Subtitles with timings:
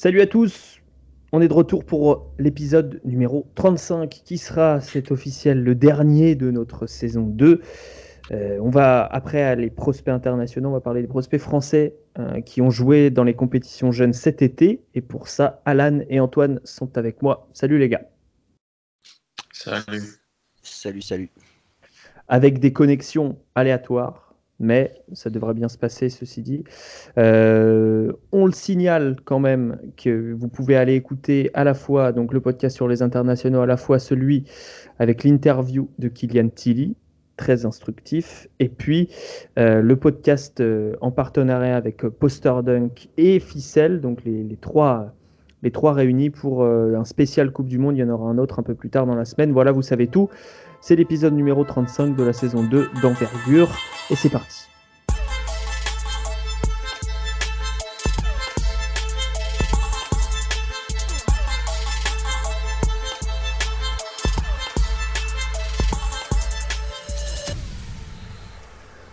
[0.00, 0.78] Salut à tous,
[1.32, 6.52] on est de retour pour l'épisode numéro 35 qui sera, c'est officiel, le dernier de
[6.52, 7.60] notre saison 2.
[8.30, 12.62] Euh, on va, après les prospects internationaux, on va parler des prospects français euh, qui
[12.62, 14.84] ont joué dans les compétitions jeunes cet été.
[14.94, 17.48] Et pour ça, Alan et Antoine sont avec moi.
[17.52, 18.08] Salut les gars.
[19.52, 20.04] Salut.
[20.62, 21.30] Salut, salut.
[22.28, 24.27] Avec des connexions aléatoires
[24.60, 26.64] mais ça devrait bien se passer, ceci dit.
[27.16, 32.32] Euh, on le signale quand même que vous pouvez aller écouter à la fois donc
[32.32, 34.44] le podcast sur les internationaux, à la fois celui
[34.98, 36.96] avec l'interview de Kylian Tilly,
[37.36, 39.10] très instructif, et puis
[39.58, 45.14] euh, le podcast euh, en partenariat avec Poster Dunk et Ficelle, donc les, trois
[45.62, 47.96] les trois réunis pour un spécial Coupe du Monde.
[47.96, 49.50] Il y en aura un autre un peu plus tard dans la semaine.
[49.50, 50.30] Voilà, vous savez tout.
[50.80, 53.68] C'est l'épisode numéro 35 de la saison 2 d'Envergure.
[54.10, 54.68] Et c'est parti.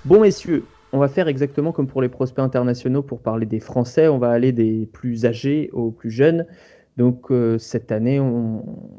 [0.06, 4.08] Bon messieurs, on va faire exactement comme pour les prospects internationaux pour parler des Français.
[4.08, 6.46] On va aller des plus âgés aux plus jeunes.
[6.98, 8.22] Donc euh, cette année,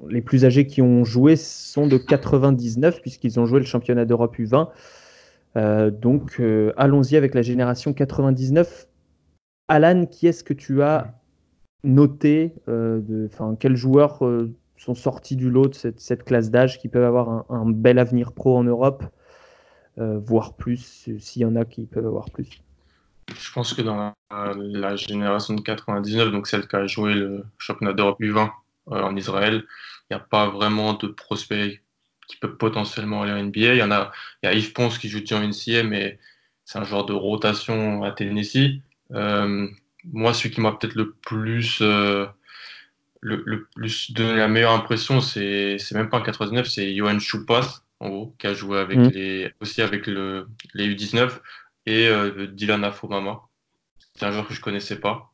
[0.09, 4.37] les plus âgés qui ont joué sont de 99 puisqu'ils ont joué le championnat d'Europe
[4.39, 4.69] U20.
[5.57, 8.87] Euh, donc euh, allons-y avec la génération 99.
[9.69, 11.15] Alan, qui est-ce que tu as
[11.85, 14.23] noté Enfin, quels joueurs
[14.77, 18.57] sont sortis du lot de cette, classe d'âge qui peuvent avoir un, bel avenir pro
[18.57, 19.05] en Europe,
[19.97, 22.63] voire plus, s'il y en a qui peuvent avoir plus?
[23.29, 27.93] Je pense que dans la, génération de 99, donc celle qui a joué le championnat
[27.93, 28.51] d'Europe U20
[28.93, 29.65] euh, en Israël,
[30.09, 31.83] il n'y a pas vraiment de prospects
[32.29, 33.75] qui peuvent potentiellement aller en NBA.
[33.75, 36.19] Il y en a, il y a Yves Ponce qui joue en NCA, mais
[36.65, 38.81] c'est un genre de rotation à Tennessee.
[39.13, 39.69] Euh,
[40.05, 42.27] moi, celui qui m'a peut-être le plus euh,
[43.21, 48.09] le, plus donné la meilleure impression, c'est même pas en 99, c'est Johan Choupas, en
[48.09, 49.09] gros, qui a joué avec mm.
[49.09, 51.41] les, aussi avec le, les U19
[51.87, 53.43] et euh, Dylan Afomama.
[54.15, 55.33] C'est un joueur que je connaissais pas.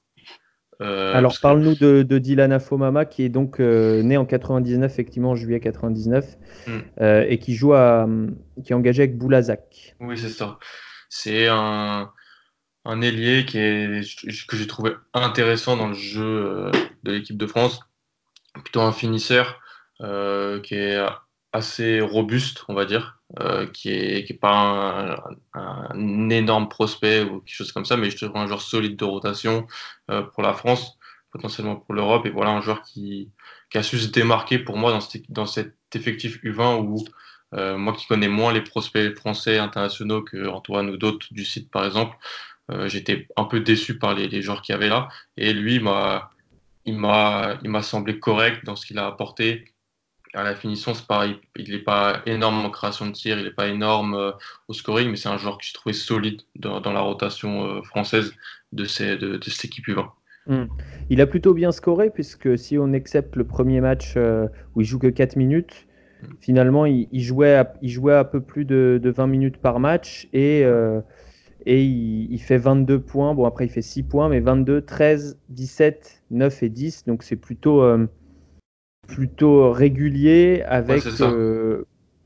[0.81, 5.37] Euh, Alors parle-nous de, Dylan Afomama qui est donc euh, né en 99, effectivement en
[5.37, 6.37] juillet 99,
[6.67, 6.81] hmm.
[7.29, 8.09] et qui joue à,
[8.65, 9.95] qui est engagé avec Boulazac.
[10.01, 10.59] Oui, c'est ça.
[11.09, 12.11] C'est un,
[12.85, 16.71] un ailier qui est, que j'ai trouvé intéressant dans le jeu
[17.05, 17.81] de l'équipe de France.
[18.65, 19.61] Plutôt un finisseur
[20.01, 21.01] qui est
[21.53, 25.19] assez robuste, on va dire, euh, qui est qui est pas
[25.55, 29.05] un, énorme prospect ou quelque chose comme ça, mais je trouve un joueur solide de
[29.05, 29.67] rotation
[30.11, 30.99] euh, pour la France,
[31.31, 33.31] potentiellement pour l'Europe, et voilà un joueur qui,
[33.71, 37.05] qui a su se démarquer pour moi dans, cet, dans cet effectif U20 où
[37.55, 41.71] euh, moi qui connais moins les prospects français internationaux que Antoine ou d'autres du site
[41.71, 42.17] par exemple,
[42.87, 46.31] j'étais un peu déçu par les, les joueurs qu'il y avait là, et lui m'a
[46.87, 49.72] il m'a il m'a semblé correct dans ce qu'il a apporté
[50.35, 51.37] à la finition, c'est pareil.
[51.57, 54.33] Il n'est pas énorme en création de tir, il n'est pas énorme euh,
[54.69, 58.33] au scoring, mais c'est un joueur que je trouvais solide dans, la rotation euh, française
[58.73, 60.09] de, ces, de, cette équipe U20.
[60.47, 60.65] Hmm.
[61.11, 64.87] Il a plutôt bien scoré, puisque si on accepte le premier match euh, où il
[64.87, 65.87] joue que 4 minutes,
[66.23, 66.27] hmm.
[66.41, 70.63] finalement, il, jouait à, il jouait un peu plus de, 20 minutes par match et,
[71.67, 73.35] et il, il, fait 22 points.
[73.35, 77.05] Bon, après, il fait 6 points, mais 22, 13, 17, 9 et 10.
[77.05, 77.83] Donc, c'est plutôt
[79.07, 81.05] plutôt régulier avec.
[81.21, 81.85] Euh,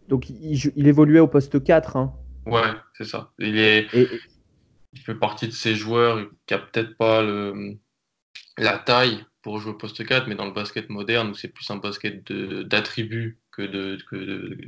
[0.08, 1.96] donc il, évoluait au poste 4.
[1.96, 2.14] Hein.
[2.46, 3.32] Ouais, c'est ça.
[3.38, 7.76] Il, est, il fait partie de ces joueurs qui a peut-être pas le,
[8.56, 11.76] la taille pour jouer au poste 4, mais dans le basket moderne, c'est plus un
[11.76, 13.62] basket d'attributs que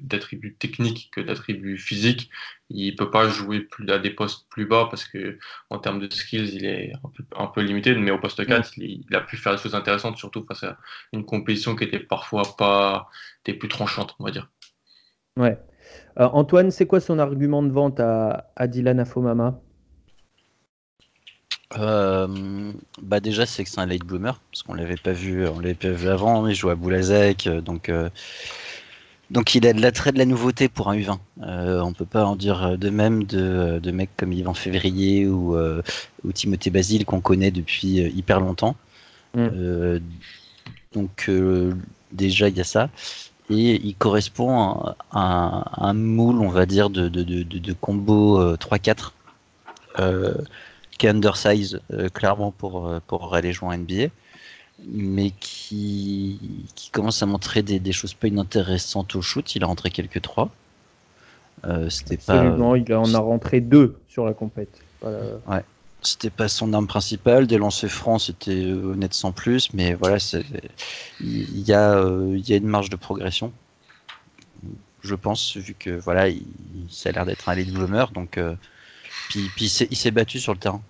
[0.05, 2.31] d'attributs de, techniques que d'attributs physiques.
[2.71, 5.37] Il peut pas jouer plus à des postes plus bas parce que
[5.71, 6.93] en termes de skills, il est
[7.37, 7.93] un peu, limité.
[7.97, 10.79] Mais au poste 4, il, a pu faire des choses intéressantes, surtout face à
[11.13, 13.09] une compétition qui était parfois pas
[13.45, 14.49] des plus tranchantes, on va dire.
[15.37, 15.59] Ouais.
[16.21, 19.61] Euh, Antoine, c'est quoi son argument de vente à, à Dylan Afomama?
[21.77, 25.61] Euh, bah déjà c'est que c'est un late bloomer parce qu'on l'avait pas vu on
[25.61, 28.09] l'avait pas vu avant il joue à Boulazek euh, donc euh,
[29.31, 32.25] donc il a de l'attrait de la nouveauté pour un U20 euh, on peut pas
[32.25, 37.21] en dire de même de, de mecs comme Yvan Février ou, ou Timothée Basile qu'on
[37.21, 38.75] connaît depuis hyper longtemps.
[39.35, 39.99] Mm.
[40.95, 41.31] donc
[42.13, 42.89] déjà il y a ça.
[43.51, 49.13] Et il correspond à, un moule on va dire de, de, de, de combo 3-4
[50.99, 54.09] qui est undersize euh, clairement pour, euh, pour aller jouer en NBA,
[54.87, 56.39] mais qui,
[56.75, 59.55] qui commence à montrer des, des choses pas inintéressantes au shoot.
[59.55, 60.51] Il a rentré quelques 3.
[61.65, 62.45] Euh, C'était pas.
[62.77, 64.81] il en a rentré deux sur la compète.
[65.03, 65.63] Ouais.
[66.03, 67.47] c'était pas son arme principale.
[67.47, 69.73] Des lancers francs, c'était honnête sans plus.
[69.73, 70.19] Mais voilà,
[71.21, 73.53] il y, a, il y a une marge de progression.
[75.03, 76.43] Je pense, vu que voilà, il,
[76.91, 78.11] ça a l'air d'être un lead bloomer.
[78.13, 78.39] Donc,
[79.29, 80.83] puis, puis il s'est battu sur le terrain.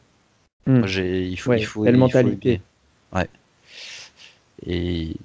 [0.67, 0.85] Hmm.
[0.87, 2.61] il faut, il faut, il mentalité.
[3.14, 3.29] ouais.
[4.67, 5.17] Et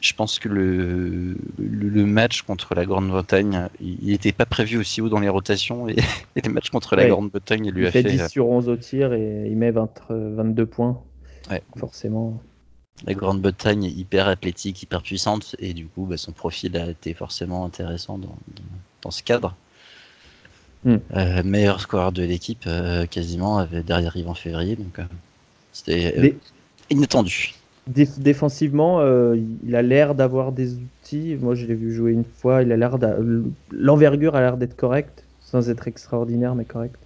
[0.00, 5.08] je pense que le, le, match contre la Grande-Bretagne, il n'était pas prévu aussi haut
[5.08, 5.88] dans les rotations.
[5.88, 5.96] Et,
[6.42, 8.02] les matchs contre la Grande-Bretagne, il lui il a fait.
[8.02, 11.00] 10 sur 11 au tir et il met 22 points.
[11.50, 11.62] Ouais.
[11.76, 12.40] Forcément.
[13.04, 17.12] La Grande-Bretagne est hyper athlétique, hyper puissante, et du coup, bah, son profil a été
[17.12, 18.36] forcément intéressant dans,
[19.02, 19.54] dans, ce cadre.
[20.84, 20.96] Hmm.
[21.16, 25.04] Euh, meilleur score de l'équipe, euh, quasiment, derrière Yves en février, donc euh,
[25.72, 26.36] c'était
[26.90, 27.54] inattendu
[27.86, 31.36] défensivement, euh, il a l'air d'avoir des outils.
[31.40, 32.62] Moi, je l'ai vu jouer une fois.
[32.62, 32.98] Il a l'air
[33.70, 36.96] l'envergure a l'air d'être correcte, sans être extraordinaire, mais correct.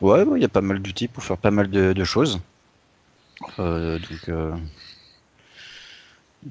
[0.00, 2.40] Ouais, il y a pas mal d'outils pour faire pas mal de, choses.
[3.58, 4.52] Euh, donc, euh,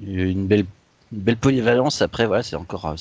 [0.00, 0.64] il y a une belle,
[1.12, 2.00] belle polyvalence.
[2.00, 2.94] Après, voilà, c'est encore,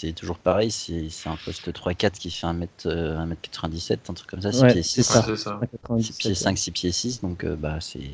[0.00, 0.70] c'est toujours pareil.
[0.70, 4.52] C'est un poste 3-4 qui fait 1m, 1m97, un truc comme ça.
[4.52, 5.02] 6 pieds 6.
[5.02, 5.26] Ça.
[6.00, 7.20] 6 pieds 5, 6 pieds 6.
[7.22, 8.10] Donc, bah, c'est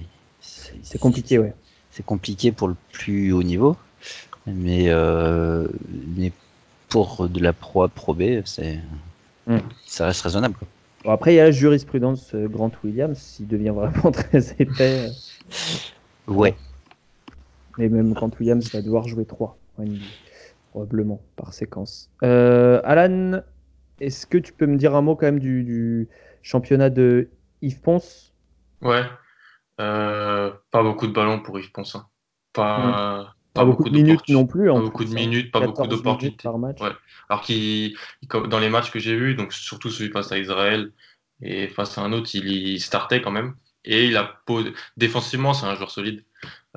[0.83, 1.55] c'est compliqué, ouais.
[1.91, 3.77] C'est compliqué pour le plus haut niveau,
[4.47, 5.69] mais, euh,
[6.17, 6.33] mais
[6.89, 8.81] pour de la pro A, pro B, c'est,
[9.47, 9.59] hmm.
[9.87, 10.55] ça reste raisonnable.
[11.05, 15.11] Bon, après, il y a la jurisprudence euh, Grant Williams, s'il devient vraiment très épais.
[16.29, 16.55] Euh, ouais.
[17.79, 19.57] Mais même Grant Williams va devoir jouer 3,
[20.73, 22.11] probablement, par séquence.
[22.23, 23.43] Alan,
[24.01, 26.09] est-ce que tu peux me dire un mot quand même du, du
[26.43, 27.31] championnat de
[27.63, 28.33] Yves Ponce?
[28.81, 29.05] Ouais,
[29.81, 32.09] euh, pas beaucoup de ballons pour Yves Ponsin.
[32.53, 34.67] Pas, pas, beaucoup, de minutes non plus.
[34.67, 36.49] Pas beaucoup de minutes, pas beaucoup d'opportunités.
[36.49, 36.91] Ouais.
[37.29, 37.97] Alors qu'il,
[38.49, 40.93] dans les matchs que j'ai vus, donc surtout celui face à Israël
[41.41, 43.55] et face à un autre, il, startait quand même.
[43.85, 44.41] Et il a
[44.97, 46.25] défensivement, c'est un joueur solide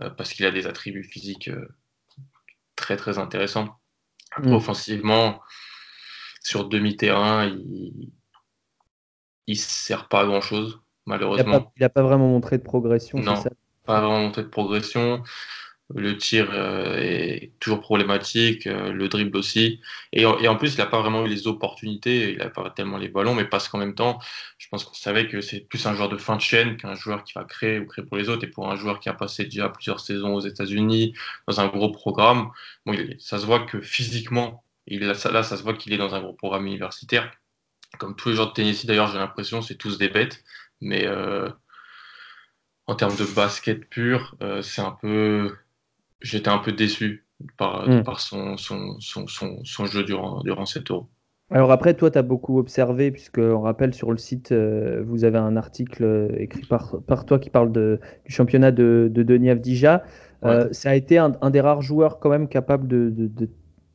[0.02, 1.68] euh, parce qu'il a des attributs physiques euh,
[2.76, 3.20] très très
[4.44, 4.54] Mm.
[4.54, 5.42] Offensivement,
[6.42, 8.12] sur demi-terrain, il,
[9.48, 11.72] il sert pas à grand chose malheureusement.
[11.78, 13.20] Il n'a pas, vraiment montré de progression.
[13.20, 13.42] Non,
[13.86, 15.24] pas vraiment montré de progression.
[15.94, 19.82] Le tir euh, est toujours problématique, euh, le dribble aussi.
[20.14, 23.08] Et, en plus, il n'a pas vraiment eu les opportunités, il n'a pas tellement les
[23.08, 24.20] ballons, mais parce qu'en même temps,
[24.58, 27.24] je pense qu'on savait que c'est plus un joueur de fin de chaîne qu'un joueur
[27.24, 28.44] qui va créer ou créer pour les autres.
[28.46, 31.14] Et pour un joueur qui a passé déjà plusieurs saisons aux États-Unis,
[31.48, 32.50] dans un gros programme,
[32.86, 36.34] bon, ça se voit que physiquement, là, ça se voit qu'il est dans un gros
[36.34, 37.32] programme universitaire.
[38.00, 40.44] Comme tous les joueurs de tennis, d'ailleurs, j'ai l'impression, c'est tous des bêtes.
[40.82, 41.50] Mais euh,
[42.88, 45.56] en termes de basket pur, euh, c'est un peu.
[46.22, 47.26] J'étais un peu déçu
[47.58, 48.04] par, hmm.
[48.04, 51.10] par son, son, son, son, jeu durant, durant cet euro.
[51.52, 55.26] Alors après, toi, tu as beaucoup observé, puisque on rappelle sur le site, euh, vous
[55.26, 59.52] avez un article écrit par, par toi qui parle de, du championnat de, de Denis
[59.52, 60.04] Avdija.
[60.72, 63.50] ça a été un, des rares joueurs quand même capable de, de,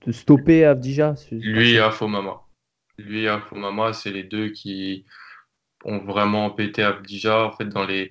[0.07, 1.15] de stopper Avdija.
[1.33, 2.43] Lui et Afomama.
[2.99, 5.05] Lui et Afomama, c'est les deux qui,
[5.85, 7.47] ont vraiment empêté Abdija.
[7.47, 8.11] En fait, dans les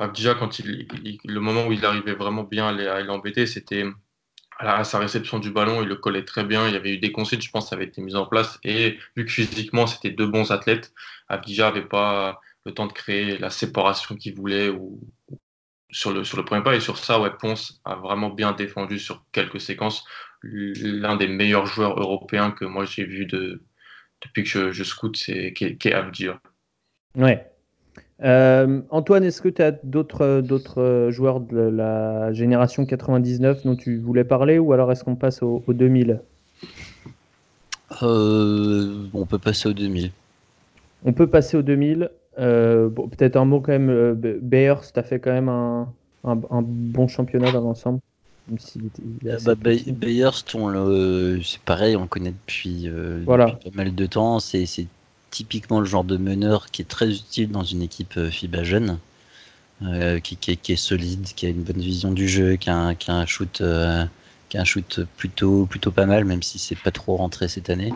[0.00, 0.88] Abdija, quand il,
[1.24, 3.84] le moment où il arrivait vraiment bien à l'embêter, c'était
[4.58, 6.66] à sa réception du ballon, il le collait très bien.
[6.66, 8.58] Il y avait eu des consignes, je pense, ça avait été mis en place.
[8.64, 10.92] Et vu que physiquement, c'était deux bons athlètes,
[11.28, 15.00] Abdija n'avait pas le temps de créer la séparation qu'il voulait ou,
[15.90, 16.74] sur, le, sur le premier pas.
[16.74, 20.04] Et sur ça, ouais, Ponce a vraiment bien défendu sur quelques séquences.
[20.42, 23.62] L'un des meilleurs joueurs européens que moi j'ai vu de,
[24.22, 25.52] depuis que je, scoute, c'est
[25.92, 26.40] Abdija.
[27.14, 27.49] Ouais.
[28.22, 33.98] Euh, Antoine, est-ce que tu as d'autres, d'autres joueurs de la génération 99 dont tu
[33.98, 36.20] voulais parler ou alors est-ce qu'on passe au, 2000
[38.02, 40.10] euh, On peut passer au 2000.
[41.04, 42.10] On peut passer au 2000.
[42.38, 43.88] Euh, peut-être un mot quand même.
[43.88, 45.88] Euh, Bayers, tu as fait quand même un,
[46.62, 48.00] bon championnat dans l'ensemble.
[49.44, 50.44] bah, Bayers,
[51.42, 52.90] c'est pareil, on le connaît depuis,
[53.24, 53.46] voilà.
[53.46, 54.40] depuis, pas mal de temps.
[54.40, 54.66] C'est
[55.30, 58.98] typiquement le genre de meneur qui est très utile dans une équipe euh, FIBA jeune,
[59.82, 63.10] euh, qui, est solide, qui a une bonne vision du jeu, qui a un, qui
[63.10, 64.04] a un shoot, euh,
[64.48, 67.70] qui a un shoot plutôt, plutôt pas mal, même si c'est pas trop rentré cette
[67.70, 67.92] année.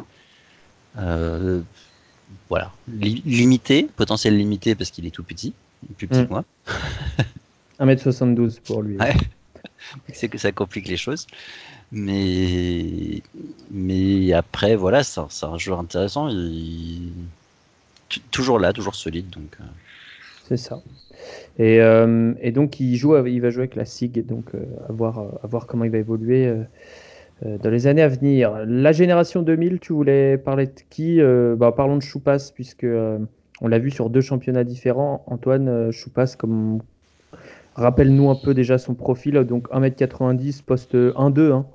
[2.48, 5.52] voilà, limité, potentiel limité parce qu'il est tout petit,
[5.98, 6.26] plus petit mm.
[6.26, 6.44] que moi.
[7.80, 8.96] 1m72 pour lui.
[10.12, 11.26] c'est que ça complique les choses.
[11.96, 13.22] Mais,
[13.70, 16.28] mais après, voilà, c'est un, joueur intéressant.
[18.32, 19.30] Toujours là, toujours solide.
[19.30, 19.64] Donc, euh.
[20.48, 20.82] C'est ça.
[21.58, 24.92] Et, euh, et, donc, il, joue, il va jouer avec la SIG, donc euh, à,
[24.92, 26.52] voir, comment il va évoluer
[27.42, 28.64] dans les années à venir.
[28.66, 31.20] La génération 2000, tu voulais parler de qui
[31.56, 32.86] bah, Parlons de Choupas, puisque
[33.60, 35.22] On l'a vu sur deux championnats différents.
[35.28, 36.80] Antoine Choupas, comme
[37.76, 39.34] rappelle-nous un peu déjà son profil.
[39.44, 41.52] Donc 1m90, poste 1-2.
[41.52, 41.66] Hein.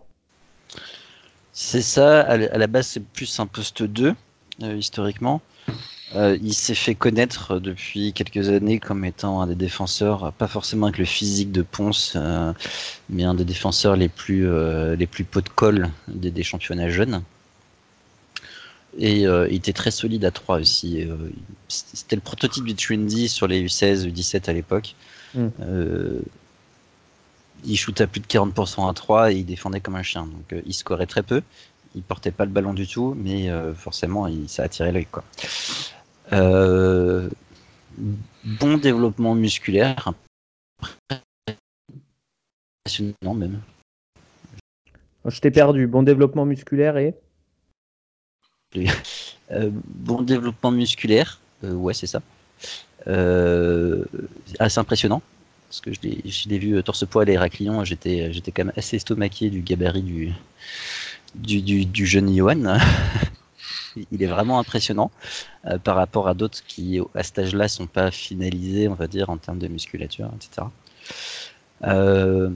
[1.61, 2.21] C'est ça.
[2.21, 4.15] À la base, c'est plus un poste 2,
[4.61, 5.41] historiquement.
[6.15, 10.85] Euh, il s'est fait connaître depuis quelques années comme étant un des défenseurs, pas forcément
[10.85, 12.53] avec le physique de Ponce, euh,
[13.09, 17.23] mais un des défenseurs les plus, euh, les plus pot de colle des, championnats jeunes.
[18.97, 21.05] Et il était très solide à 3 aussi.
[21.67, 24.95] C'était le prototype du Trendy sur les U16, U17 à l'époque.
[25.35, 25.49] Mm.
[27.65, 30.25] Il shootait à plus de 40% à 3 et il défendait comme un chien.
[30.25, 31.41] Donc il scorait très peu.
[31.95, 35.07] Il portait pas le ballon du tout, mais forcément, il, ça attirait l'œil.
[35.07, 35.23] quoi.
[36.33, 37.29] Euh,
[38.43, 40.13] bon développement musculaire.
[42.85, 43.61] Impressionnant même.
[45.25, 45.87] Je t'ai perdu.
[45.87, 47.15] Bon développement musculaire et?
[49.51, 52.21] Euh, Bon développement musculaire, euh, ouais c'est ça.
[54.59, 55.23] assez impressionnant
[55.69, 59.61] parce que je l'ai vu torse-poil et raclillon, j'étais j'étais quand même assez estomaqué du
[59.61, 60.33] gabarit
[61.35, 62.77] du, jeune Johan.
[64.11, 65.11] il est vraiment impressionnant
[65.65, 69.29] euh, par rapport à d'autres qui, à cet âge-là, sont pas finalisés, on va dire,
[69.29, 70.67] en termes de musculature, etc.
[71.83, 72.49] Euh,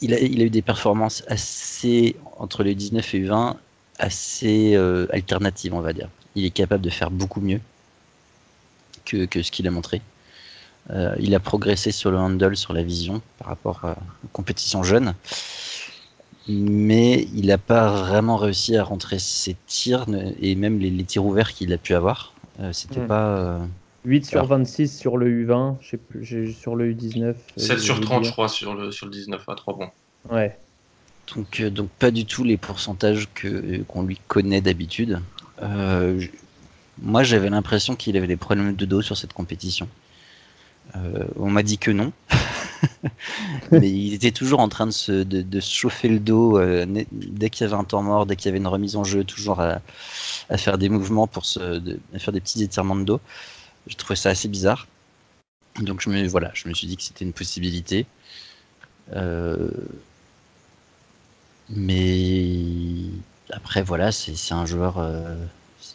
[0.00, 3.56] il, a, eu des performances assez, entre les 19 et 20,
[3.98, 6.08] assez euh, alternatives, on va dire.
[6.34, 7.60] Il est capable de faire beaucoup mieux
[9.04, 10.02] que, ce qu'il a montré.
[11.18, 13.80] Il a progressé sur le handle, sur la vision par rapport
[14.24, 15.14] aux compétitions jeunes
[16.48, 20.06] mais il n'a pas vraiment réussi à rentrer ses tirs
[20.40, 22.34] et même les, tirs ouverts qu'il a pu avoir.
[22.60, 23.06] Euh, c'était hmm.
[23.06, 23.60] pas.
[24.04, 25.76] 8 euh, sur 26 sur le U20,
[26.52, 27.34] sur le U19.
[27.56, 29.90] 7 euh, sur 30, je crois, sur le, sur le 19 à 3 points.
[30.30, 30.58] Ouais.
[31.34, 35.20] Donc, donc pas du tout les pourcentages que qu'on lui connaît d'habitude.
[37.02, 39.88] moi, j'avais l'impression qu'il avait des problèmes de dos sur cette compétition.
[41.36, 42.12] On m'a dit que non.
[43.70, 47.64] mais il était toujours en train de se, de, chauffer le dos euh, dès qu'il
[47.64, 49.80] y avait un temps mort, dès qu'il y avait une remise en jeu, toujours à,
[50.56, 51.80] faire des mouvements pour se,
[52.18, 53.20] faire des petits étirements de dos.
[53.86, 54.86] Je trouvais ça assez bizarre.
[55.80, 58.06] Donc je me, voilà, je me suis dit que c'était une possibilité.
[59.14, 59.70] Euh,
[61.68, 63.06] mais
[63.50, 64.98] après, voilà, c'est un joueur.
[64.98, 65.36] Euh,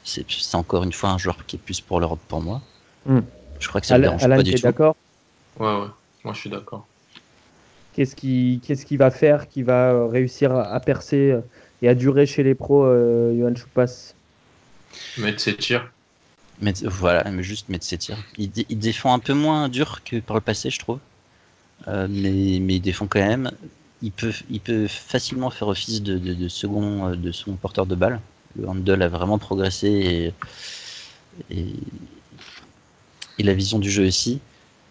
[0.03, 2.61] c'est encore une fois un joueur qui est plus pour l'Europe pour moi.
[3.05, 3.21] Hmm.
[3.59, 4.61] Je crois que ça ne dérange pas du tout.
[4.61, 4.95] d'accord
[5.59, 5.87] Ouais, ouais.
[6.23, 6.85] Moi, je suis d'accord.
[7.93, 11.41] Qu'est-ce qui, qu'est-ce qui va faire, qui va euh, réussir à, percer euh,
[11.81, 14.13] et à durer chez les pros, euh, Johan Choupas?
[15.17, 15.91] Mettre ses tirs.
[16.83, 18.17] voilà, mais juste mettre ses tirs.
[18.37, 20.99] Il, défend un peu moins dur que par le passé, je trouve.
[21.87, 23.51] mais, mais il défend quand même.
[24.01, 28.21] Il peut, il peut facilement faire office de, de, second, de son porteur de balle.
[28.57, 30.33] Le handle a vraiment progressé
[31.49, 31.73] et, et,
[33.39, 34.39] et la vision du jeu aussi.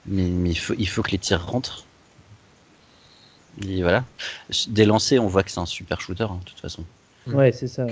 [0.06, 1.84] Mais, il, faut, il faut que les tirs rentrent.
[3.66, 4.04] Et voilà.
[4.68, 6.84] Dès lancé, on voit que c'est un super shooter, hein, de toute façon.
[7.26, 7.86] Ouais, c'est ça.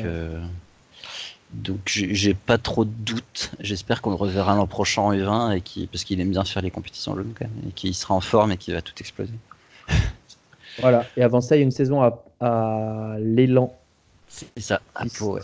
[1.53, 3.53] Donc, j'ai pas trop de doutes.
[3.61, 6.63] J'espère qu'on le reverra l'an prochain en U20 et qui, parce qu'il aime bien faire
[6.63, 9.33] les compétitions jeunes quand même, et qu'il sera en forme et qu'il va tout exploser.
[10.81, 11.07] voilà.
[11.17, 12.03] Et avant ça, il y a une saison
[12.41, 13.75] à, l'élan.
[14.29, 15.39] C'est ça, à Pau,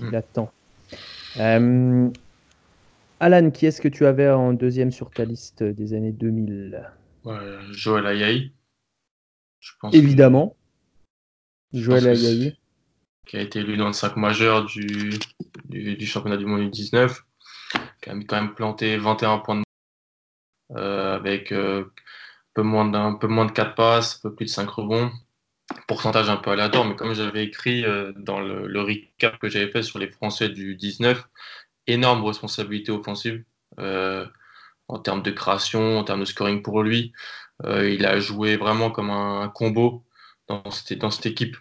[0.00, 0.50] Il attend.
[1.38, 2.10] Euh,
[3.24, 6.92] Alan, qui est-ce que tu avais en deuxième sur ta liste des années 2000
[7.70, 8.52] Joël Ayaï.
[9.94, 10.58] Évidemment.
[11.72, 12.58] Joël Ayaï.
[13.26, 15.18] Qui a été élu dans le 5 majeur du,
[15.70, 17.24] du, championnat du monde 19
[18.02, 19.62] Qui a quand même planté 21 points de
[20.76, 21.90] euh, avec euh, un,
[22.52, 25.10] peu moins d'un, peu moins de 4 passes, un peu plus de 5 rebonds.
[25.88, 29.70] Pourcentage un peu aléatoire, mais comme j'avais écrit euh, dans le, le, recap que j'avais
[29.70, 31.26] fait sur les Français du 19,
[31.86, 33.44] énorme responsabilité offensive
[33.78, 34.26] euh,
[34.88, 37.12] en termes de création, en termes de scoring pour lui.
[37.64, 40.04] Euh, il a joué vraiment comme un, combo
[40.48, 41.56] dans cette, équipe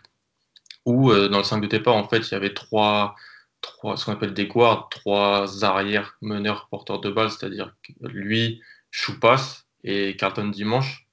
[0.85, 3.15] où euh, dans le 5 de départ, en fait, il y avait trois,
[3.61, 8.61] trois ce qu'on appelle des guards, trois arrières meneurs porteurs de balle, c'est-à-dire lui,
[8.91, 11.07] Choupas et Carlton Dimanche.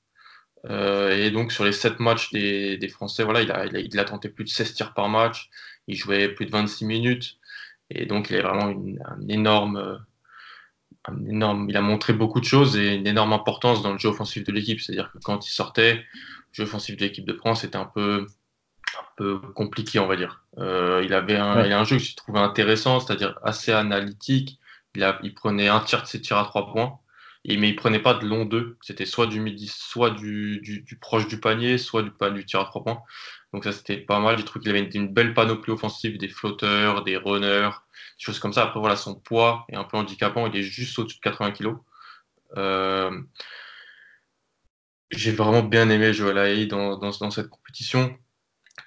[0.66, 3.80] Euh, et donc sur les sept matchs des, des Français, voilà, il a, il, a,
[3.80, 5.48] il a tenté plus de 16 tirs par match,
[5.86, 7.39] il jouait plus de 26 minutes.
[7.90, 10.04] Et donc, il est vraiment un, énorme,
[11.04, 11.68] un énorme.
[11.68, 14.52] Il a montré beaucoup de choses et une énorme importance dans le jeu offensif de
[14.52, 14.80] l'équipe.
[14.80, 16.02] C'est-à-dire que quand il sortait, le
[16.52, 18.26] jeu offensif de l'équipe de France était un peu,
[18.98, 20.44] un peu compliqué, on va dire.
[20.58, 24.58] Euh, il avait un, il a un jeu que je trouvais intéressant, c'est-à-dire assez analytique.
[24.94, 26.98] Il, a, il prenait un tiers de ses tirs à trois points.
[27.46, 28.76] Mais il prenait pas de long 2.
[28.82, 32.82] C'était soit du midi, soit du, proche du panier, soit du, du tir à trois
[32.82, 33.02] points.
[33.52, 34.38] Donc ça, c'était pas mal.
[34.38, 38.52] J'ai trouvé qu'il avait une, belle panoplie offensive, des flotteurs, des runners, des choses comme
[38.52, 38.64] ça.
[38.64, 40.46] Après, voilà, son poids est un peu handicapant.
[40.46, 41.76] Il est juste au-dessus de 80 kg.
[42.56, 43.20] Euh,
[45.10, 48.16] j'ai vraiment bien aimé Joel Haï dans, cette compétition.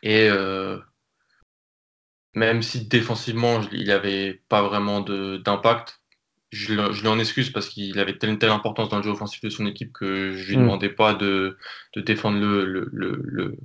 [0.03, 0.79] Et euh,
[2.35, 6.01] même si défensivement, il avait pas vraiment d'impact,
[6.53, 9.41] je, je lui en excuse parce qu'il avait telle, telle importance dans le jeu offensif
[9.41, 10.61] de son équipe que je lui mm.
[10.61, 11.57] demandais pas de,
[11.95, 13.57] de défendre le, le, le,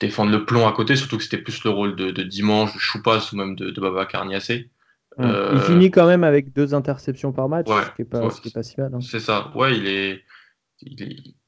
[0.00, 2.78] défendre le plomb à côté, surtout que c'était plus le rôle de, de Dimanche, de
[2.78, 4.70] Choupas ou même de, de Baba Carniacé.
[5.16, 5.24] Mm.
[5.24, 8.62] Euh, il finit quand même avec deux interceptions par match, ce qui n'est pas, pas,
[8.62, 8.94] si mal.
[8.94, 9.00] Hein.
[9.00, 10.22] C'est ça, ouais, il est,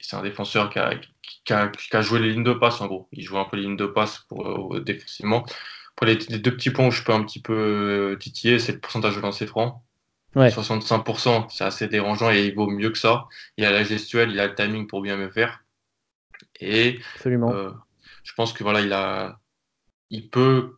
[0.01, 0.95] c'est un défenseur qui a,
[1.45, 3.09] qui, a, qui a, joué les lignes de passe en gros.
[3.13, 5.45] Il joue un peu les lignes de passe pour, euh, défensivement.
[5.97, 8.73] Pour les, les, deux petits points où je peux un petit peu euh, titiller, c'est
[8.73, 9.85] le pourcentage de lancer franc.
[10.35, 13.27] 65%, c'est assez dérangeant et il vaut mieux que ça.
[13.57, 15.65] Il a la gestuelle, il a le timing pour bien me faire.
[16.61, 17.53] Et Absolument.
[17.53, 17.71] Euh,
[18.25, 19.41] je pense que voilà, il a,
[20.11, 20.77] il peut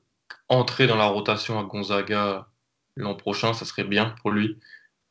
[0.49, 2.49] entrer dans la rotation à Gonzaga
[2.97, 4.59] l'an prochain, ça serait bien pour lui.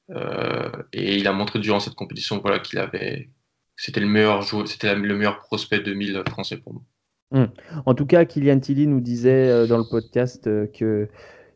[0.09, 3.29] Euh, et il a montré durant cette compétition voilà, qu'il avait,
[3.77, 6.83] c'était le meilleur joueur, c'était le meilleur prospect 2000 français pour moi.
[7.31, 7.49] Hum.
[7.85, 11.09] En tout cas, Kylian Tilly nous disait euh, dans le podcast que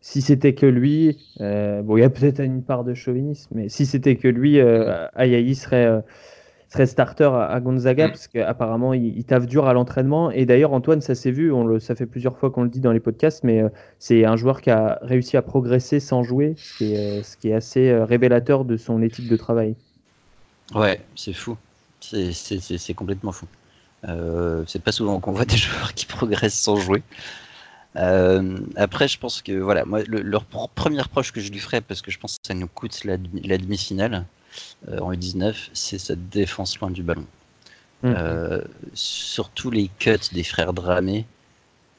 [0.08, 3.68] si c'était que lui, euh, bon, il y a peut-être une part de chauvinisme, mais
[3.68, 6.00] si c'était que lui, euh, Ayayi serait, euh,
[6.70, 8.12] serait starter à, Gonzaga, mm.
[8.12, 10.32] parce qu'apparemment, il, il, taffe dur à l'entraînement.
[10.32, 12.80] Et d'ailleurs, Antoine, ça s'est vu, on le, ça fait plusieurs fois qu'on le dit
[12.80, 13.62] dans les podcasts, mais
[14.00, 17.50] c'est un joueur qui a réussi à progresser sans jouer, ce qui est, ce qui
[17.50, 19.76] est assez révélateur de son éthique de travail.
[20.74, 21.58] Ouais, c'est fou.
[22.00, 23.46] C'est complètement fou.
[24.68, 27.04] c'est pas souvent qu'on voit des joueurs qui progressent sans jouer.
[27.98, 31.82] Euh, après, je pense que voilà, moi, le, leur premier reproche que je lui ferais,
[31.82, 34.26] parce que je pense que ça nous coûte la, demi-finale
[34.90, 37.26] euh, en U19, c'est sa défense loin du ballon.
[38.04, 38.14] Mmh.
[38.16, 38.62] Euh,
[38.94, 41.26] sur tous les cuts des frères Dramé,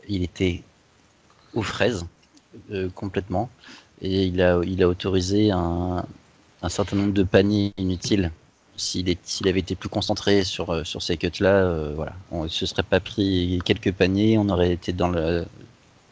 [0.08, 0.62] il était
[1.54, 2.06] aux fraises
[2.94, 3.50] complètement,
[4.00, 6.04] et il a, il a autorisé un,
[6.62, 8.30] un certain nombre de paniers inutiles
[8.76, 9.08] s'il
[9.48, 13.58] avait été plus concentré sur, sur ces cuts-là, voilà, on ne se serait pas pris
[13.64, 15.44] quelques paniers, on aurait été dans le,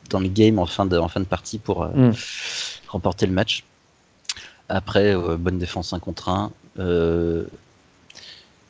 [0.09, 2.15] dans le game en fin de, en fin de partie pour euh, mm.
[2.89, 3.65] remporter le match.
[4.69, 6.51] Après, euh, bonne défense 1 contre 1.
[6.79, 7.45] Euh,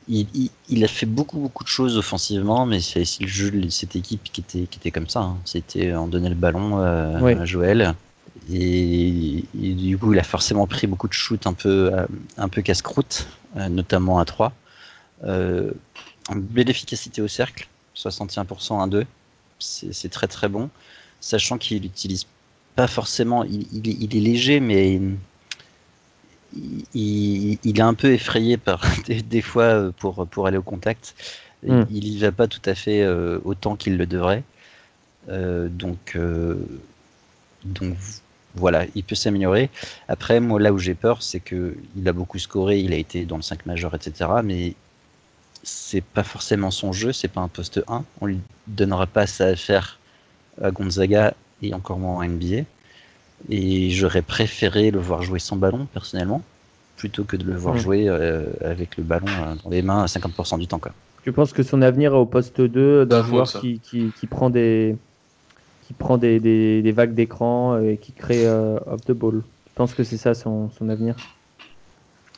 [0.08, 4.22] il, a fait beaucoup beaucoup de choses offensivement, mais c'est le jeu de cette équipe
[4.32, 5.20] qui était, qui était comme ça.
[5.20, 5.36] Hein.
[5.44, 7.94] C'était on donnait le ballon à Joël.
[8.52, 11.90] Et, du coup, il a forcément pris beaucoup de shoots un peu,
[12.36, 13.26] un peu casse-croûte,
[13.68, 14.52] notamment à 3.
[15.24, 19.04] belle efficacité au cercle, 61% à 2.
[19.58, 20.70] C'est très très bon
[21.20, 22.26] sachant qu'il n'utilise
[22.74, 23.44] pas forcément.
[23.44, 25.00] Il, est léger, mais
[26.94, 31.14] il, est un peu effrayé par des, fois euh, pour, pour aller au contact.
[31.66, 31.84] Hmm.
[31.90, 34.44] Il n'y va pas tout à fait euh, autant qu'il le devrait.
[35.28, 36.16] Euh, donc,
[37.64, 37.96] donc
[38.54, 39.70] voilà, il peut s'améliorer.
[40.08, 43.36] Après, moi, là où j'ai peur, c'est qu'il a beaucoup scoré, il a été dans
[43.36, 44.30] le 5 majeur, etc.
[44.44, 44.74] Mais
[45.62, 48.04] c'est pas forcément son jeu, c'est pas un poste 1.
[48.20, 49.98] On lui donnera pas ça à faire
[50.60, 52.64] à Gonzaga et encore moins en NBA.
[53.50, 56.42] Et j'aurais préféré le voir jouer sans ballon, personnellement,
[56.96, 57.78] plutôt que de le voir mm.
[57.78, 60.78] jouer euh, avec le ballon euh, dans les mains à 50% du temps.
[60.78, 60.92] Quoi.
[61.22, 64.48] Tu penses que son avenir est au poste 2 d'un joueur qui, qui, qui, prend
[64.48, 64.96] des,
[65.86, 69.42] qui prend des, des, des vagues d'écran et qui crée euh, off the ball?
[69.66, 71.16] Tu penses que c'est ça son, son avenir?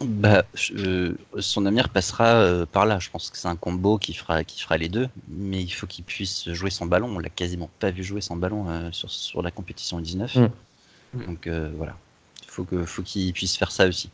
[0.01, 2.99] Bah, son avenir passera euh, par là.
[3.01, 5.87] Je pense que c'est un combo qui fera, qui fera les deux, mais il faut
[5.87, 7.09] qu'il puisse jouer sans ballon.
[7.17, 10.37] On l'a quasiment pas vu jouer sans ballon euh, sur, sur, la compétition 19.
[10.37, 10.49] Mm.
[11.27, 11.97] Donc euh, voilà,
[12.45, 14.11] il faut qu'il faut qu'il puisse faire ça aussi.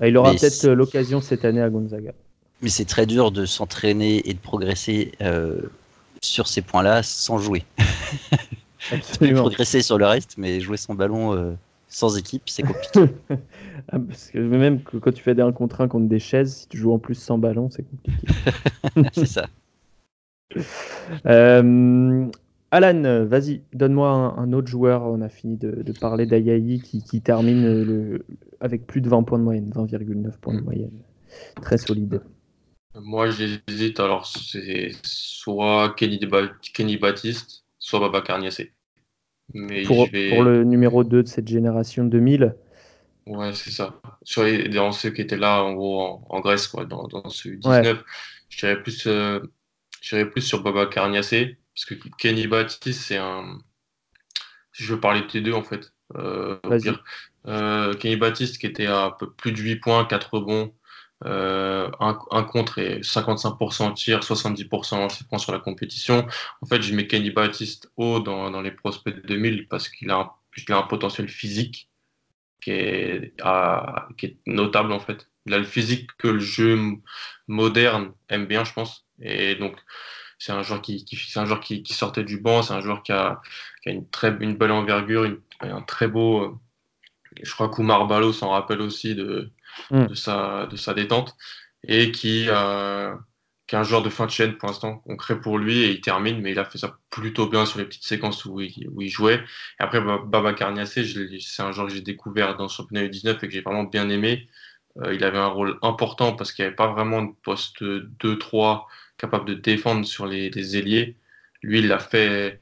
[0.00, 2.12] Ah, il aura peut-être l'occasion cette année à Gonzaga.
[2.62, 5.12] Mais c'est très dur de s'entraîner et de progresser
[6.22, 7.64] sur ces points-là sans jouer.
[9.34, 11.56] progresser sur le reste, mais jouer sans ballon
[11.94, 13.14] sans équipe, c'est compliqué.
[13.92, 16.68] Ah, parce que même quand tu fais des 1 contre 1 contre des chaises, si
[16.68, 18.18] tu joues en plus sans ballon, c'est compliqué.
[19.12, 19.46] c'est ça.
[21.26, 22.26] Euh,
[22.70, 25.02] Alan, vas-y, donne-moi un, autre joueur.
[25.02, 28.24] On a fini de, parler d'Ayayi qui, termine le,
[28.60, 31.02] avec plus de 20 points de moyenne, 20,9 points de moyenne.
[31.60, 32.22] Très solide.
[32.94, 33.98] Moi, j'hésite.
[34.00, 36.20] Alors, c'est soit Kenny,
[36.72, 38.72] Kenny Baptiste, soit Baba Carniacé.
[39.52, 42.54] Mais pour, pour, le numéro 2 de cette génération 2000,
[43.26, 44.00] Ouais, c'est ça.
[44.22, 47.48] Sur les, dans ceux qui étaient là, en gros, en, Grèce, quoi, dans, dans ce
[47.48, 48.04] 19,
[48.50, 49.40] je dirais plus, euh,
[50.30, 53.58] plus sur Baba Carniacé, parce que Kenny Baptiste, c'est un.
[54.72, 55.92] Si je veux parler de T2, en fait.
[56.16, 56.58] Euh,
[57.46, 60.74] euh, Kenny Baptiste, qui était à peu plus de 8 points, 4 rebonds,
[61.22, 66.26] un, un, contre et 55% en tir, 70% en points sur la compétition.
[66.60, 70.10] En fait, je mets Kenny Baptiste haut dans, dans les prospects de 2000 parce qu'il
[70.10, 70.34] a,
[70.68, 71.88] a, un potentiel physique
[72.60, 73.34] qui est,
[74.16, 75.28] qui est notable en fait.
[75.46, 76.78] Il a le physique que le jeu
[77.48, 79.06] moderne aime bien, je pense.
[79.20, 79.76] Et donc,
[80.38, 83.12] c'est un joueur qui, qui un joueur qui, sortait du banc, c'est un joueur qui
[83.12, 83.40] a,
[83.86, 86.42] une très une belle envergure, un très beau.
[86.42, 86.58] Euh,
[87.42, 89.50] je crois qu'Oumar Balo s'en rappelle aussi de,
[89.90, 90.06] mm.
[90.06, 91.36] de, sa, de sa détente
[91.86, 93.14] et qui, euh,
[93.66, 95.02] qui est un joueur de fin de chaîne pour l'instant.
[95.06, 97.78] On crée pour lui et il termine, mais il a fait ça plutôt bien sur
[97.78, 99.42] les petites séquences où il, où il jouait.
[99.80, 101.04] Et après, Baba Carniacé,
[101.40, 104.08] c'est un joueur que j'ai découvert dans le championnat U19 et que j'ai vraiment bien
[104.08, 104.48] aimé.
[105.02, 108.84] Euh, il avait un rôle important parce qu'il n'y avait pas vraiment de poste 2-3
[109.18, 111.16] capable de défendre sur les, ailiers.
[111.62, 112.60] Lui, il l'a fait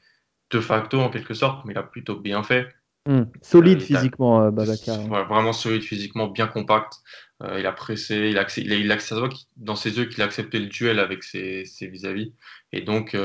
[0.51, 2.69] de facto en quelque sorte, mais il a plutôt bien fait.
[3.07, 3.25] Hmm.
[3.43, 4.99] Solide euh, physiquement, euh, Babacar.
[5.27, 7.01] vraiment solide physiquement, bien compact.
[7.43, 10.27] Euh, il a pressé, il a, il a, il a dans ses yeux qu'il a
[10.27, 12.33] accepté le duel avec ses vis-à-vis.
[12.73, 13.17] Et donc,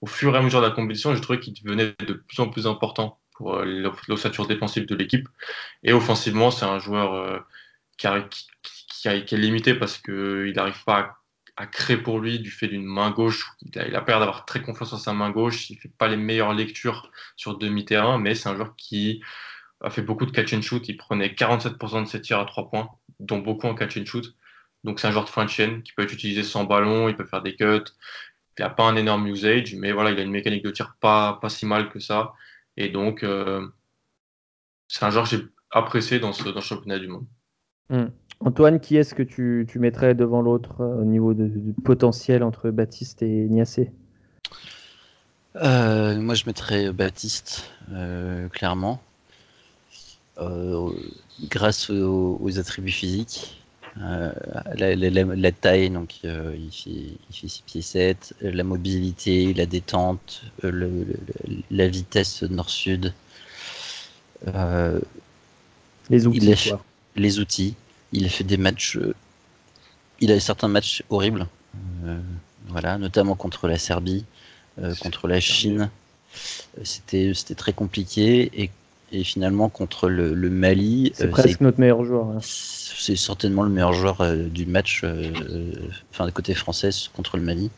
[0.00, 2.48] au fur et à mesure de la compétition, j'ai trouvé qu'il devenait de plus en
[2.48, 3.60] plus important pour
[4.06, 5.28] l'ossature défensive de l'équipe.
[5.82, 7.44] Et offensivement, c'est un joueur
[7.96, 8.06] qui,
[9.02, 11.16] qui, est limité parce qu'il n'arrive pas à
[11.58, 11.66] à
[11.96, 13.50] pour lui du fait d'une main gauche.
[13.62, 15.70] Il a, il a peur d'avoir très confiance en sa main gauche.
[15.70, 19.22] Il fait pas les meilleures lectures sur demi-terrain, mais c'est un joueur qui
[19.80, 20.88] a fait beaucoup de catch and shoot.
[20.88, 24.36] Il prenait 47% de ses tirs à 3 points, dont beaucoup en catch and shoot.
[24.84, 27.16] Donc c'est un joueur de fin de chaîne qui peut être utilisé sans ballon, il
[27.16, 27.90] peut faire des cuts.
[28.58, 31.38] Il n'a pas un énorme usage, mais voilà, il a une mécanique de tir pas,
[31.40, 32.34] pas si mal que ça.
[32.76, 33.66] Et donc, euh,
[34.86, 37.26] c'est un joueur que j'ai apprécié dans ce, championnat du monde.
[37.90, 38.06] Hmm.
[38.40, 42.70] Antoine, qui est-ce que tu, mettrais devant l'autre euh, au niveau de, du potentiel entre
[42.70, 43.90] Baptiste et Niassé?
[45.56, 49.00] Euh, Moi, je mettrais Baptiste, euh, clairement.
[51.50, 53.60] grâce aux, attributs physiques,
[53.96, 63.12] la, taille, donc il, fait, 6 pieds 7, la mobilité, la détente, la vitesse nord-sud.
[66.08, 66.72] les outils.
[67.16, 67.74] les outils.
[68.12, 68.96] Il a fait des matchs.
[68.96, 69.14] Euh,
[70.20, 71.46] il a certains matchs horribles.
[72.04, 72.18] Euh,
[72.68, 74.24] voilà, notamment contre la Serbie,
[74.82, 75.90] euh, contre la Chine.
[76.84, 78.70] C'était très compliqué et,
[79.12, 81.12] et finalement contre le, le Mali.
[81.14, 82.26] C'est presque notre meilleur joueur.
[82.26, 82.38] Hein.
[82.42, 85.04] C'est certainement le meilleur joueur du match,
[86.10, 87.70] enfin de côté français contre le Mali.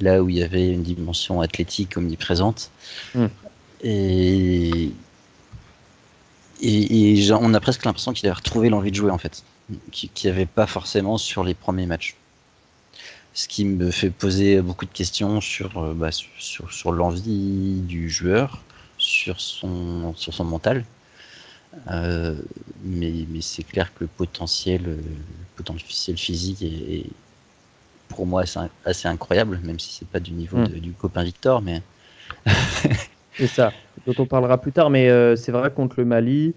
[0.00, 2.70] là où il y avait une dimension athlétique omniprésente.
[3.14, 3.26] Hmm.
[3.82, 4.92] Et
[6.62, 9.42] et, on a presque l'impression qu'il a retrouvé l'envie de jouer en fait,
[9.92, 12.16] qu'il n'y avait pas forcément sur les premiers matchs.
[13.32, 18.10] Ce qui me fait poser beaucoup de questions sur, euh, bah, sur, sur l'envie du
[18.10, 18.60] joueur,
[18.98, 20.84] sur son, sur son mental.
[21.90, 22.34] Euh,
[22.82, 24.98] mais, mais c'est clair que le potentiel, le
[25.54, 27.06] potentiel physique est,
[28.08, 30.66] pour moi assez, assez, incroyable, même si c'est pas du niveau hmm.
[30.66, 31.82] du copain Victor, mais
[33.36, 33.72] C'est ça,
[34.06, 36.54] dont on parlera plus tard, mais euh, c'est vrai contre le Mali,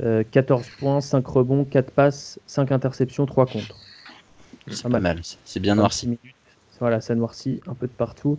[0.00, 3.76] 14 euh, points, 5 rebonds, 4 passes, 5 interceptions, 3 contre.
[4.68, 6.18] C'est pas mal, c'est bien noirci.
[6.80, 8.38] Voilà, ça noircit un peu de partout.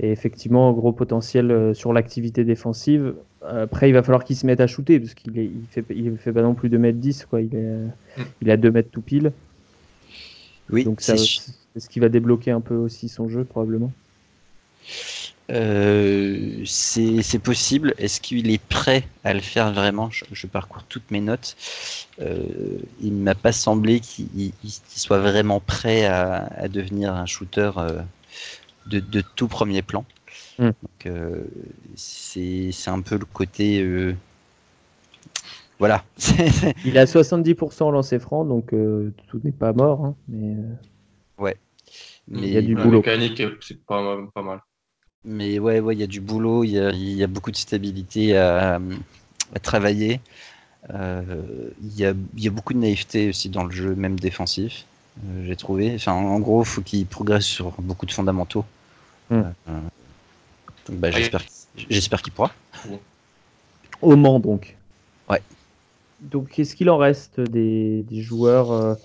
[0.00, 3.14] Et effectivement, gros potentiel euh, sur l'activité défensive.
[3.46, 6.32] Après, il va falloir qu'il se mette à shooter, parce qu'il il fait, il fait
[6.32, 7.40] pas non plus 2m10, quoi.
[7.40, 8.24] Il, est, mm.
[8.42, 9.32] il a 2 mètres tout pile.
[10.70, 13.92] Oui, Donc c'est ce qui va débloquer un peu aussi son jeu, probablement.
[15.50, 17.94] Euh, c'est possible.
[17.98, 20.10] Est-ce qu'il est prêt à le faire vraiment?
[20.10, 21.56] Je, parcours toutes mes notes.
[22.20, 22.46] Euh,
[23.00, 24.52] il ne m'a pas semblé qu'il
[24.88, 28.02] soit vraiment prêt à, devenir un shooter euh,
[28.86, 30.04] de, tout premier plan.
[30.58, 30.70] Hmm.
[31.96, 34.14] c'est un peu le côté.
[35.78, 36.04] Voilà.
[36.84, 38.72] il a 70% lancé franc, donc
[39.26, 40.04] tout n'est pas mort.
[40.04, 40.56] Hein, mais...
[41.38, 41.56] Ouais.
[42.28, 42.98] Mais il y a du boulot.
[42.98, 44.60] mécanique, c'est pas, pas mal.
[45.24, 48.80] Mais ouais, ouais, il y a du boulot, il y a, beaucoup de stabilité à,
[49.62, 50.20] travailler.
[50.90, 51.22] Euh,
[51.82, 54.84] il, y a, y, a, beaucoup de naïveté aussi dans le jeu, même défensif,
[55.18, 55.94] euh, j'ai trouvé.
[55.94, 58.64] Enfin, en gros, il faut qu'il progresse sur beaucoup de fondamentaux.
[59.30, 59.42] Hmm.
[59.68, 59.78] Euh,
[60.90, 61.08] bah,
[61.88, 62.52] j'espère qu'il pourra.
[64.00, 64.76] Au Mans, donc.
[65.30, 65.40] Ouais.
[66.20, 68.96] Donc, qu'est-ce qu'il en reste des, des joueurs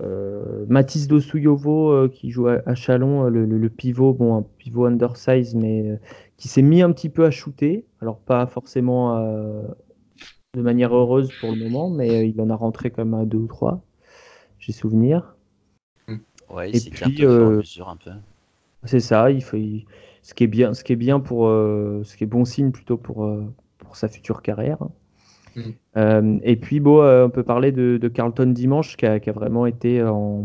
[0.00, 5.54] euh, Mathis Dosouyovo euh, qui joue à, Chalon, euh, le, pivot, bon, un pivot undersize,
[5.54, 5.98] mais
[6.36, 7.84] qui s'est mis un petit peu à shooter.
[8.00, 9.16] Alors, pas forcément
[10.54, 13.46] de manière heureuse pour le moment, mais il en a rentré comme un deux ou
[13.46, 13.82] trois.
[14.58, 15.36] J'ai souvenir.
[16.50, 17.62] Ouais, Et puis, un peu.
[18.84, 19.30] C'est ça.
[19.30, 19.56] Il faut,
[20.22, 22.96] ce qui est bien, ce qui est bien pour, ce qui est bon signe plutôt
[22.96, 23.28] pour
[23.78, 24.78] pour sa future carrière.
[25.54, 26.38] Mm.
[26.42, 30.44] et puis, bon, on peut parler de, Carlton dimanche qui a, vraiment été en,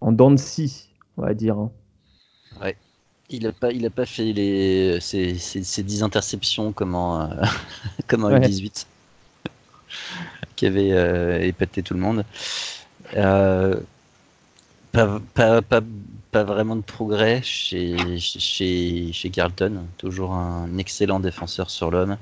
[0.00, 1.58] en dents de scie, on va dire.
[1.58, 1.70] Hein.
[2.62, 2.76] Ouais.
[3.28, 7.28] Il n'a pas, il a pas fait les, ses, ses, 10 interceptions comme en,
[8.06, 8.86] comme en 18
[10.56, 12.24] qui avait euh, épaté tout le monde.
[13.14, 13.78] Euh,
[14.92, 15.82] pas, pas, pas,
[16.32, 19.84] pas, vraiment de progrès chez, chez, chez Carlton.
[19.98, 22.16] Toujours un excellent défenseur sur l'homme.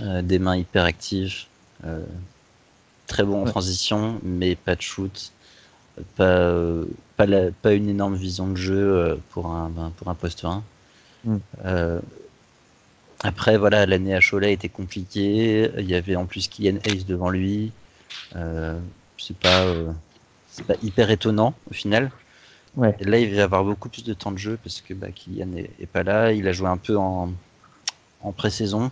[0.00, 1.44] Euh, des mains hyper actives.
[3.06, 5.32] très bon en transition, mais pas de shoot.
[6.16, 6.62] Pas,
[7.16, 7.26] pas,
[7.60, 10.62] pas une énorme vision de jeu pour un, pour un poste 1.
[11.24, 11.38] Mm.
[13.22, 15.70] Après, voilà, l'année à Cholet était compliquée.
[15.78, 17.72] Il y avait en plus Kylian Hayes devant lui.
[18.34, 18.78] Euh,
[19.18, 19.92] c'est pas, euh,
[20.66, 22.10] pas hyper étonnant au final.
[22.76, 22.96] Ouais.
[23.00, 25.86] là, il va avoir beaucoup plus de temps de jeu parce que bah, Kylian est,
[25.86, 26.32] pas là.
[26.32, 27.30] Il a joué un peu en,
[28.22, 28.90] en pré-saison.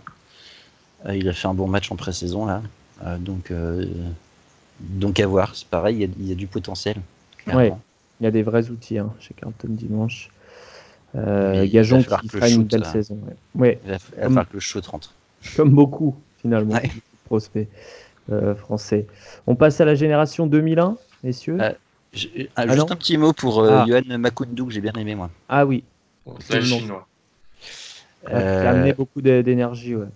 [1.05, 2.61] Euh, il a fait un bon match en pré-saison là.
[3.19, 3.53] donc,
[4.79, 5.55] donc à voir.
[5.55, 6.97] C'est pareil, il y, a, du potentiel.
[7.47, 7.73] Ouais.
[8.19, 10.29] Il y a des vrais outils hein, chez Carlton dimanche.
[11.15, 13.17] Euh, Gajon qui fera une belle saison.
[13.55, 13.79] Ouais.
[13.85, 15.13] Il va falloir que le shoot rentre.
[15.55, 16.79] Comme beaucoup, finalement,
[17.25, 17.67] prospects
[18.31, 19.07] euh, français.
[19.47, 21.57] On passe à la génération 2001, messieurs.
[21.61, 23.85] Euh, ah, ah, juste un petit mot pour euh, ah.
[23.87, 25.29] Johan Makoundou, que j'ai bien aimé, moi.
[25.47, 25.83] Ah oui.
[26.39, 27.07] C'est chinois.
[28.27, 30.07] Il a amené beaucoup d'énergie, ouais.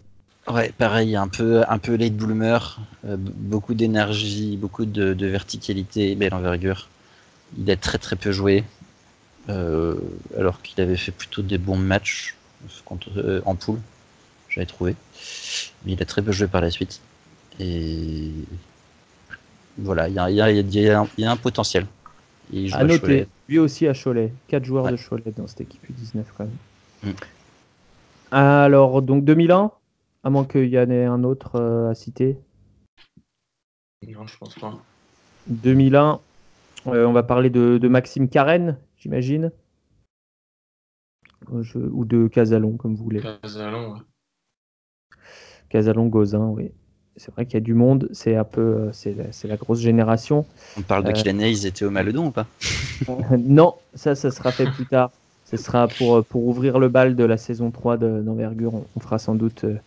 [0.47, 6.33] Ouais, pareil, un peu, un peu late bloomer, beaucoup d'énergie, beaucoup de, de, verticalité, belle
[6.33, 6.89] envergure.
[7.57, 8.63] Il a très très peu joué.
[9.49, 9.95] Euh,
[10.37, 12.35] alors qu'il avait fait plutôt des bons matchs
[12.85, 13.79] contre, euh, en poule,
[14.49, 14.95] j'avais trouvé.
[15.85, 17.01] Mais il a très peu joué par la suite.
[17.59, 18.31] Et
[19.77, 21.87] voilà, il y a, y, a, y, a y a, un potentiel.
[22.51, 24.31] Il à noter, lui aussi à Cholet.
[24.47, 27.11] 4 joueurs de Cholet dans cette équipe U19 quand même.
[27.11, 27.15] Mm.
[28.31, 29.71] Alors, donc 2001,
[30.23, 32.37] à moins qu'il y en ait un autre euh, à citer.
[34.07, 34.77] Non, je pense pas.
[35.47, 36.19] 2001,
[36.85, 39.51] on va parler de, de Maxime Carène, j'imagine.
[41.49, 43.21] Ou de Casalon, comme vous voulez.
[43.41, 43.99] Casalon, ouais.
[45.69, 46.71] Casalon, Gozin, oui.
[47.15, 50.45] C'est vrai qu'il y a du monde, c'est un peu, euh, c'est la, grosse génération.
[50.77, 51.47] On parle de euh...
[51.47, 52.47] ils étaient au Maledon ou pas?
[53.37, 55.11] Non, ça, ça sera fait plus tard.
[55.45, 58.73] Ce sera pour, euh, pour ouvrir le bal de la saison 3 d'envergure.
[58.95, 59.77] On, fera sans doute euh,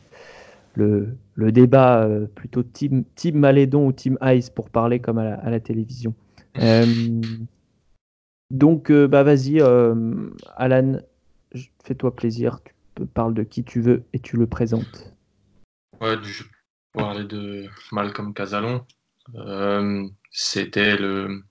[0.77, 5.35] le, le, débat plutôt team, team Malédon ou team Ice pour parler comme à la,
[5.35, 6.15] à la télévision.
[8.51, 11.01] Donc, euh, bah vas-y, euh, Alan,
[11.83, 12.61] fais-toi plaisir.
[12.95, 15.13] Tu parles de qui tu veux et tu le présentes.
[16.01, 16.45] Ouais, je
[16.93, 18.85] parler de Malcolm Casalon.
[19.35, 21.43] Euh, c'était le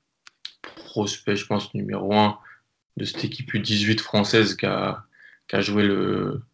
[0.62, 2.40] prospect, je pense, numéro un
[2.98, 5.04] de cette équipe U18 française qui a,
[5.48, 5.84] qui a joué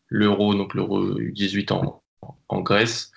[0.10, 2.01] l'Euro, donc l'Euro U18 en,
[2.50, 3.12] en Grèce.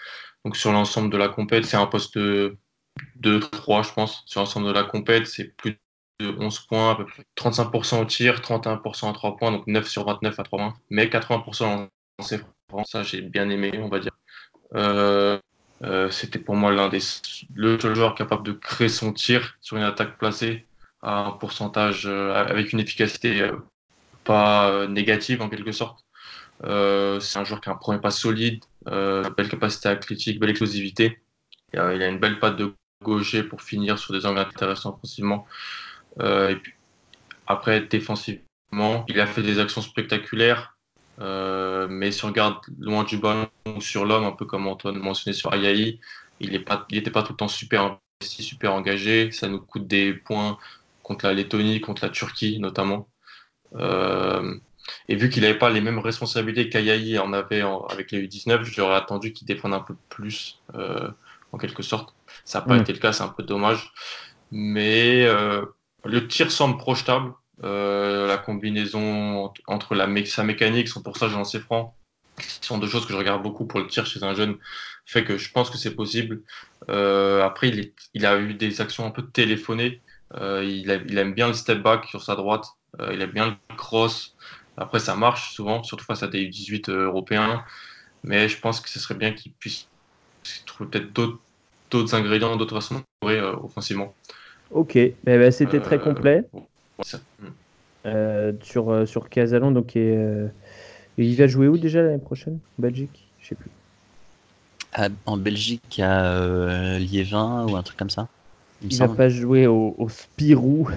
[0.45, 4.23] Donc sur l'ensemble de la compète, c'est un poste 2-3, je pense.
[4.27, 5.79] Sur l'ensemble de la compète, c'est plus
[6.21, 9.88] de 11 points, à peu près 35% au tir, 31% à 3 points, donc 9
[9.88, 11.88] sur 29 à 3 points, mais 80% en
[12.19, 12.38] lancé
[12.69, 12.85] franc.
[12.85, 14.12] Ça, j'ai bien aimé, on va dire.
[14.75, 15.38] Euh,
[15.83, 17.01] euh, c'était pour moi l'un des
[17.55, 20.67] le seul joueur capable de créer son tir sur une attaque placée
[21.03, 23.51] à un pourcentage euh, avec une efficacité
[24.25, 26.05] pas négative en quelque sorte.
[26.62, 31.20] c'est un joueur qui a un premier pas solide, belle capacité athlétique, belle explosivité.
[31.73, 35.47] Il a, une belle patte de gaucher pour finir sur des angles intéressants offensivement.
[36.20, 36.73] Euh, et puis,
[37.47, 40.77] après, défensivement, il a fait des actions spectaculaires,
[41.20, 44.97] euh, mais si on regarde loin du ballon ou sur l'homme, un peu comme Antoine
[44.97, 46.01] mentionnait sur Ayaï,
[46.40, 49.31] il n'était pas, tout le temps super investi, super engagé.
[49.31, 50.59] Ça nous coûte des points
[51.03, 53.09] contre la Lettonie, contre la Turquie notamment.
[53.77, 54.57] Euh,
[55.09, 58.97] et vu qu'il n'avait pas les mêmes responsabilités qu'Ayaï en avait avec les U19, j'aurais
[58.97, 61.09] attendu qu'il défende un peu plus, euh,
[61.53, 62.14] en quelque sorte.
[62.44, 63.92] Ça n'a pas été le cas, c'est un peu dommage.
[64.51, 65.64] Mais euh,
[66.05, 67.33] le tir semble projetable.
[67.62, 71.94] Euh, la combinaison entre la sa mécanique, son pourcentage de lancer franc,
[72.37, 74.57] qui sont deux choses que je regarde beaucoup pour le tir chez un jeune,
[75.07, 76.42] fait que je pense que c'est possible.
[76.88, 80.01] Après, il, il, a eu des actions un peu téléphonées.
[80.37, 82.66] Il, il, aime bien le step back sur sa droite.
[83.12, 84.35] Il aime bien le cross.
[84.77, 87.65] Après, ça marche souvent, surtout face à des U18 européens.
[88.25, 89.87] Mais je pense que ce serait bien qu'il puisse
[90.67, 91.13] trouver peut-être
[91.91, 94.15] d'autres ingrédients, d'autres façons de jouer offensivement.
[94.71, 96.45] Ok, eh ben, c'était très euh, complet.
[98.07, 100.51] Euh, sur, euh, sur Casalon, donc il
[101.37, 102.59] va jouer où déjà l'année prochaine?
[102.79, 103.29] En Belgique?
[103.41, 103.71] Je sais plus.
[105.27, 108.29] en Belgique, à Liévin ou un truc comme ça
[108.83, 110.89] Il, va pas jouer au, Spirou.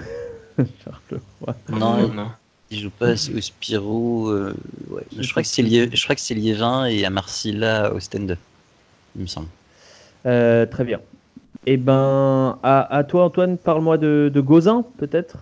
[1.68, 2.30] non, non,
[2.70, 4.30] il joue pas au Spirou.
[5.16, 8.36] Je, crois que c'est Liévin et à Marcilla au stand,
[9.16, 9.48] il me semble.
[10.26, 11.00] Euh, très bien.
[11.66, 15.38] Eh ben, à, toi, Antoine, parle-moi de, de Gozin, peut-être.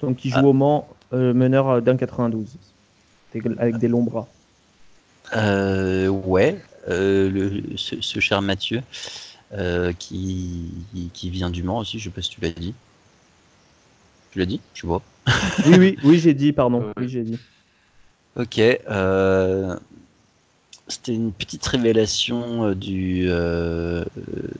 [0.00, 0.44] Donc, qui joue ah.
[0.44, 2.46] au Mans, euh, meneur d'un 92,
[3.58, 4.28] avec des longs bras.
[5.36, 8.82] Euh, ouais, le, ce, cher Mathieu,
[9.98, 10.70] qui,
[11.12, 12.74] qui vient du Mans aussi, je sais pas si tu l'as dit.
[14.32, 14.60] Tu l'as dit?
[14.72, 15.02] Tu vois
[15.66, 16.92] Oui, oui, oui, j'ai dit, pardon.
[16.98, 17.38] Oui, j'ai dit.
[18.36, 18.60] Ok.
[20.86, 24.04] C'était une petite révélation euh, euh,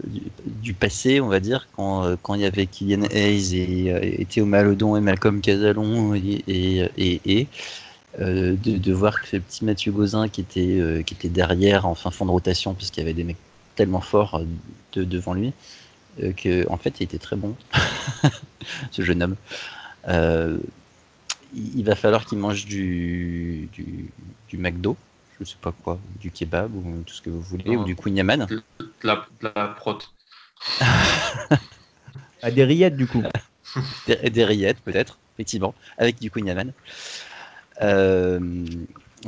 [0.07, 4.25] du, du, passé, on va dire, quand, euh, quand il y avait Kylian Hayes et,
[4.25, 7.47] Théo Malodon et Malcolm Casalon et, et, et
[8.19, 12.25] de, voir que ce petit Mathieu Gauzin qui était, qui était derrière en fin fond
[12.25, 13.37] de rotation, puisqu'il y avait des mecs
[13.77, 14.43] tellement forts
[14.95, 15.53] de, devant lui,
[16.39, 17.55] que en fait il était très bon,
[18.93, 19.37] ce jeune homme.
[20.09, 24.11] Il va falloir qu'il mange du, du,
[24.49, 24.97] du McDo
[25.41, 28.47] je sais pas quoi, du kebab ou tout ce que vous voulez, ou du kunyaman.
[28.47, 28.63] De
[29.03, 29.99] la, la prot.
[30.81, 33.23] ah, des rillettes du coup.
[34.07, 36.73] des, rillettes peut-être, effectivement, avec du kunyaman.
[37.83, 38.65] Euh,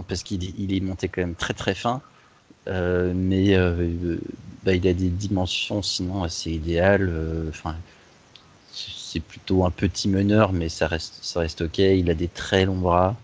[0.09, 2.01] parce qu'il il est monté quand même très très fin.
[2.69, 4.19] Euh, mais euh,
[4.65, 7.13] bah, il a des dimensions sinon assez idéales.
[7.49, 7.77] Enfin,
[9.17, 11.79] c'est plutôt un petit meneur, mais ça reste, ça reste ok.
[11.79, 13.17] Il a des très longs bras.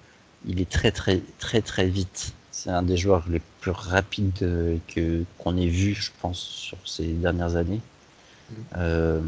[0.46, 2.33] Il est très très très très vite.
[2.50, 7.09] C'est un des joueurs les plus rapides que qu'on ait vu, je pense, sur ces
[7.12, 7.81] dernières années.
[8.50, 8.64] Je mm.
[8.78, 9.20] Euh,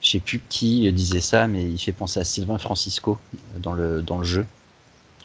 [0.00, 3.18] je sais plus qui disait ça, mais il fait penser à Sylvain Francisco
[3.56, 4.46] dans le, dans le jeu,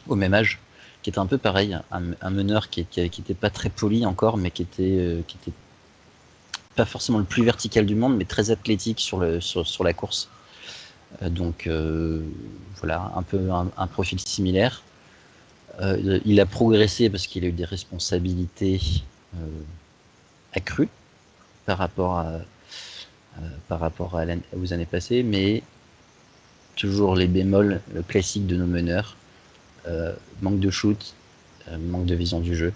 [0.08, 0.58] au même âge,
[1.02, 4.50] qui était un peu pareil, un, meneur qui, qui, était pas très poli encore, mais
[4.50, 5.56] qui était, euh, qui était
[6.76, 9.92] pas forcément le plus vertical du monde, mais très athlétique sur, le, sur, sur la
[9.92, 10.28] course.
[11.22, 11.68] donc
[12.78, 14.82] voilà, un peu un profil similaire.
[15.80, 18.80] Euh, il a progressé parce qu'il a eu des responsabilités
[19.34, 19.38] euh,
[20.52, 20.88] accrues
[21.66, 24.24] par rapport à, euh, par rapport à
[24.56, 25.62] aux années passées, mais
[26.76, 29.16] toujours les bémols classiques de nos meneurs.
[30.42, 31.14] manque de shoot,
[31.78, 32.72] manque de vision du jeu.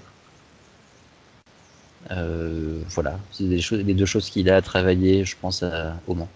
[2.10, 5.64] Voilà, c'est les deux choses qu'il a à travailler, je pense,
[6.06, 6.28] au Mans.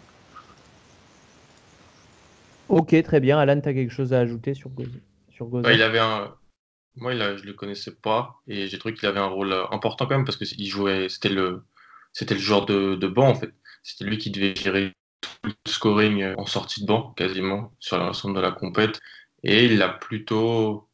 [2.68, 3.38] Ok, très bien.
[3.38, 4.90] Alan, tu as quelque chose à ajouter sur Gozo,
[5.30, 6.32] sur Il avait un,
[6.96, 9.64] moi, il a, je le connaissais pas et j'ai trouvé qu'il avait un rôle euh,
[9.70, 11.64] important quand même parce que il jouait, c'était le,
[12.12, 13.52] c'était le joueur de, de banc en fait.
[13.82, 17.98] C'était lui qui devait gérer tout le scoring euh, en sortie de banc quasiment sur
[17.98, 19.00] l'ensemble de la compète
[19.42, 20.88] et il l'a plutôt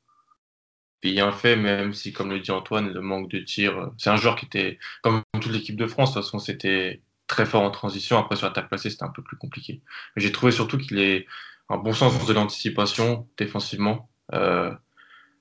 [1.02, 4.16] bien fait même si comme le dit Antoine le manque de tir euh, c'est un
[4.16, 7.70] joueur qui était comme toute l'équipe de France de toute façon c'était très fort en
[7.70, 9.82] transition après sur l'attaque placée c'était un peu plus compliqué
[10.16, 11.26] mais j'ai trouvé surtout qu'il est
[11.68, 14.72] un bon sens de l'anticipation défensivement euh,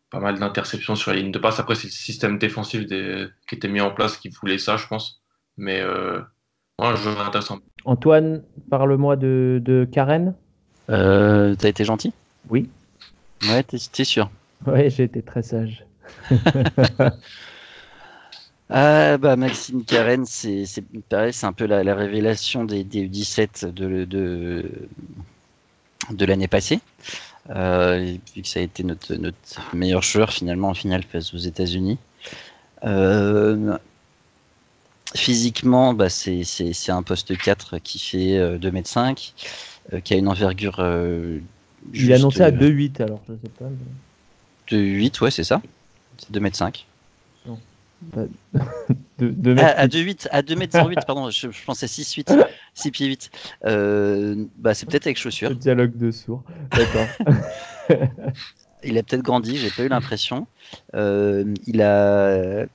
[0.10, 1.60] pas mal d'interceptions sur la ligne de passe.
[1.60, 5.22] Après, c'est le système défensif qui était mis en place qui voulait ça, je pense.
[5.58, 6.22] Mais euh,
[6.80, 7.60] un jeu intéressant.
[7.86, 10.34] Antoine, parle-moi de, de, Karen.
[10.90, 12.14] Euh, T'as été gentil?
[12.50, 12.70] Oui.
[13.50, 14.30] Ouais, t'es sûr?
[14.66, 15.86] Ouais, j'ai été très sage.
[18.70, 20.66] ah bah Maxime Karen, c'est
[21.10, 24.66] pareil, c'est un peu la, révélation des, des 17 de, de,
[26.12, 26.80] de l'année passée.
[27.50, 31.38] Euh, vu que ça a été notre, notre, meilleur joueur finalement en finale face aux
[31.38, 31.98] États-Unis.
[32.84, 33.78] Euh,
[35.16, 39.34] physiquement, bah, c'est un poste 4 qui fait 2m5,
[39.94, 40.80] euh, qui a une envergure.
[41.94, 43.70] Il est annoncé à 2,8 alors, je sais pas.
[44.70, 45.62] 2,8, ouais, c'est ça.
[46.18, 46.86] C'est 2m5.
[49.18, 53.32] de, à, à 2,8, à 2m08, pardon, je, je pensais 6,8, 6 pieds 8.
[53.66, 55.50] Euh, bah, c'est peut-être avec chaussures.
[55.50, 57.08] Le dialogue de sourds, d'accord.
[58.84, 60.48] il a peut-être grandi, j'ai pas eu l'impression.
[60.94, 62.66] Euh, il a,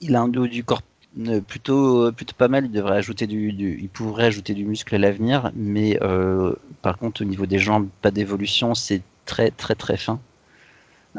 [0.00, 0.82] il a un dos du corps
[1.26, 2.66] euh, plutôt, plutôt pas mal.
[2.66, 6.98] Il devrait ajouter du, du il pourrait ajouter du muscle à l'avenir, mais euh, par
[6.98, 10.20] contre au niveau des jambes, pas d'évolution, c'est très très très fin,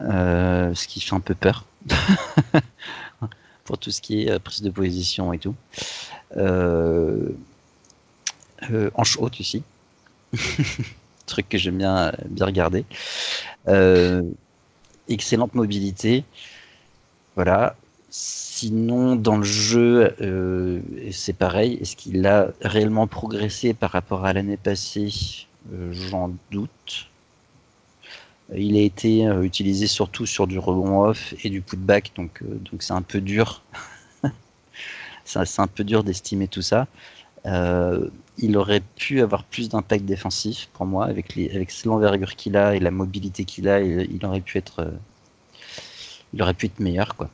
[0.02, 1.66] euh, ce qui fait un peu peur.
[3.70, 5.54] pour tout ce qui est euh, prise de position et tout.
[6.38, 7.30] Euh,
[8.72, 9.62] euh, haute aussi.
[11.28, 12.84] Truc que j'aime bien, bien regarder.
[15.08, 16.24] excellente mobilité.
[17.36, 17.76] Voilà.
[18.10, 20.16] Sinon, dans le jeu,
[21.12, 21.78] c'est pareil.
[21.80, 25.14] Est-ce qu'il a réellement progressé par rapport à l'année passée?
[25.92, 27.08] J'en doute.
[28.56, 32.60] Il a été euh, utilisé surtout sur du rebond off et du putback, donc euh,
[32.72, 33.62] donc c'est un peu dur.
[35.26, 36.88] c'est un peu dur d'estimer tout ça.
[37.46, 41.38] Euh, il aurait pu avoir plus d'impact défensif pour moi avec,
[41.86, 43.82] l'envergure qu'il a et la mobilité qu'il a.
[43.82, 44.94] Il, aurait pu être,
[46.34, 47.30] il aurait pu être meilleur quoi.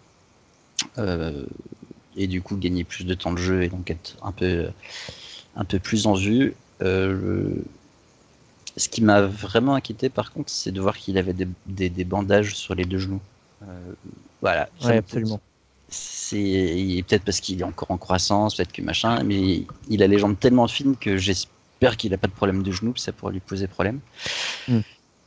[2.18, 4.68] et du coup gagner plus de temps de jeu et donc être un peu,
[5.56, 6.56] un peu plus en vue.
[8.78, 12.56] Ce qui m'a vraiment inquiété par contre, c'est de voir qu'il avait des, des, bandages
[12.56, 13.22] sur les deux genoux.
[13.64, 13.66] Euh,
[14.42, 14.70] voilà.
[14.84, 15.40] Ouais, absolument.
[15.88, 20.20] C'est peut-être parce qu'il est encore en croissance, peut-être que machin, mais il a les
[20.20, 23.40] jambes tellement fines que j'espère qu'il n'a pas de problème de genoux, ça pourrait lui
[23.40, 24.00] poser problème.
[24.68, 24.80] Hmm.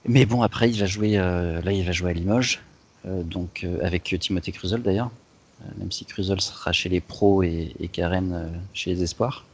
[0.06, 2.60] Mais bon, après, il va jouer, euh, là, il va jouer à Limoges,
[3.04, 5.10] donc avec Timothée Cruzol d'ailleurs.
[5.62, 9.44] Euh, même si Cruzol sera chez les pros et, Karen euh, chez les espoirs.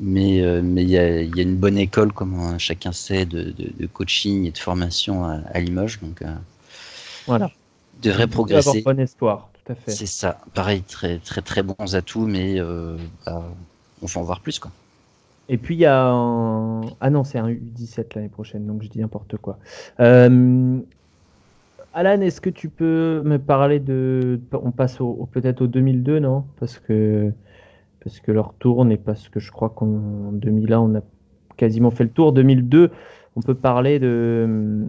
[0.00, 3.52] Mais euh, mais il y a, y a, une bonne école, comme chacun sait, de,
[3.52, 6.00] de, coaching et de formation à, Limoges.
[6.00, 6.22] Donc,
[7.26, 7.50] voilà.
[8.00, 8.78] devrait progresser.
[8.78, 9.90] Avoir bon espoir, tout à fait.
[9.90, 10.40] C'est ça.
[10.54, 12.60] Pareil, très très très bons atouts, mais
[13.26, 13.44] bah,
[14.00, 14.70] on va en voir plus, quoi.
[15.48, 16.82] Et puis il y a un...
[17.00, 19.58] Ah non, c'est un U17 l'année prochaine, donc je dis n'importe quoi.
[19.98, 20.78] Euh,
[21.94, 24.40] Alan, est-ce que tu peux me parler de.
[24.52, 26.44] On passe au, peut-être au 2002, non?
[26.60, 27.32] Parce que
[28.02, 31.00] parce que leur tourne et parce que je crois qu'en 2001, on a
[31.56, 32.32] quasiment fait le tour.
[32.32, 32.90] 2002,
[33.36, 34.86] on peut parler de,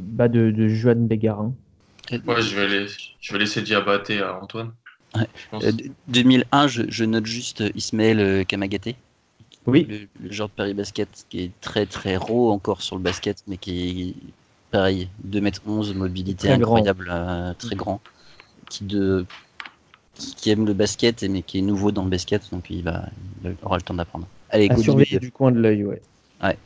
[0.00, 1.52] bah de, de Joan Bégarin.
[2.10, 2.86] Ouais, je vais,
[3.20, 4.72] je vais laisser Diabaté à Antoine.
[6.08, 8.96] 2001, euh, je, note juste Ismaël euh, Kamagaté.
[9.66, 9.86] Oui.
[9.88, 13.44] Le, le, genre de Paris Basket qui est très très raw encore sur le basket,
[13.46, 14.16] mais qui
[14.72, 18.00] pareil, 2m11, mobilité incroyable, euh, très grand,
[18.68, 19.24] qui, de,
[20.36, 23.06] qui, aime le basket, mais qui est nouveau dans le basket, donc il, va,
[23.62, 24.26] aura le temps d'apprendre.
[24.50, 26.02] Allez, à surveiller du coin de l'œil, ouais.
[26.42, 26.56] Ouais.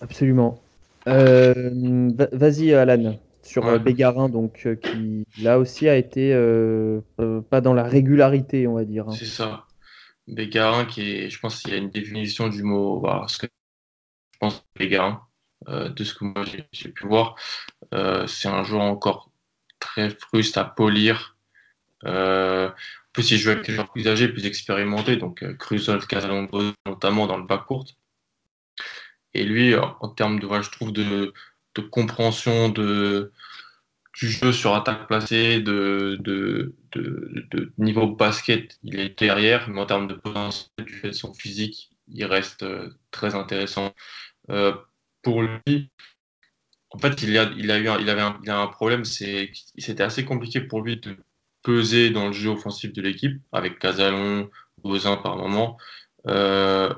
[0.00, 0.60] Absolument.
[1.08, 6.34] Euh, vas-y, Alan, sur euh, Bégarin, donc, qui là aussi a été
[7.50, 9.08] pas dans la régularité, on va dire.
[9.08, 9.14] Hein.
[9.16, 9.64] C'est ça.
[10.26, 13.46] Bégarin, qui est, je pense qu'il y a une définition du mot, voilà, ce que
[13.46, 15.22] je pense Bégarin.
[15.68, 17.34] Euh, de ce que moi j'ai pu voir.
[17.92, 19.30] Euh, c'est un joueur encore
[19.80, 21.35] très fruste à polir.
[22.06, 22.72] Euh, en
[23.12, 27.38] plus, il joue avec des joueurs plus âgés, plus expérimentés, donc Cruzol, Casalongo, notamment dans
[27.38, 27.86] le bas court.
[29.34, 31.32] Et lui, en termes de, je trouve, de,
[31.90, 33.32] compréhension de,
[34.14, 39.86] du jeu sur attaque placée, de, de, de, niveau basket, il est derrière, mais en
[39.86, 42.64] termes de potentiel du fait de son physique, il reste
[43.10, 43.94] très intéressant
[45.22, 45.90] pour lui,
[46.90, 49.52] en fait, il, a, il, a eu il avait un, il a un problème, c'est
[49.76, 51.16] c'était assez compliqué pour lui de
[51.66, 54.48] peser dans le jeu offensif de l'équipe, avec Casalon,
[54.84, 55.76] Bozin par moment.
[56.28, 56.94] Euh,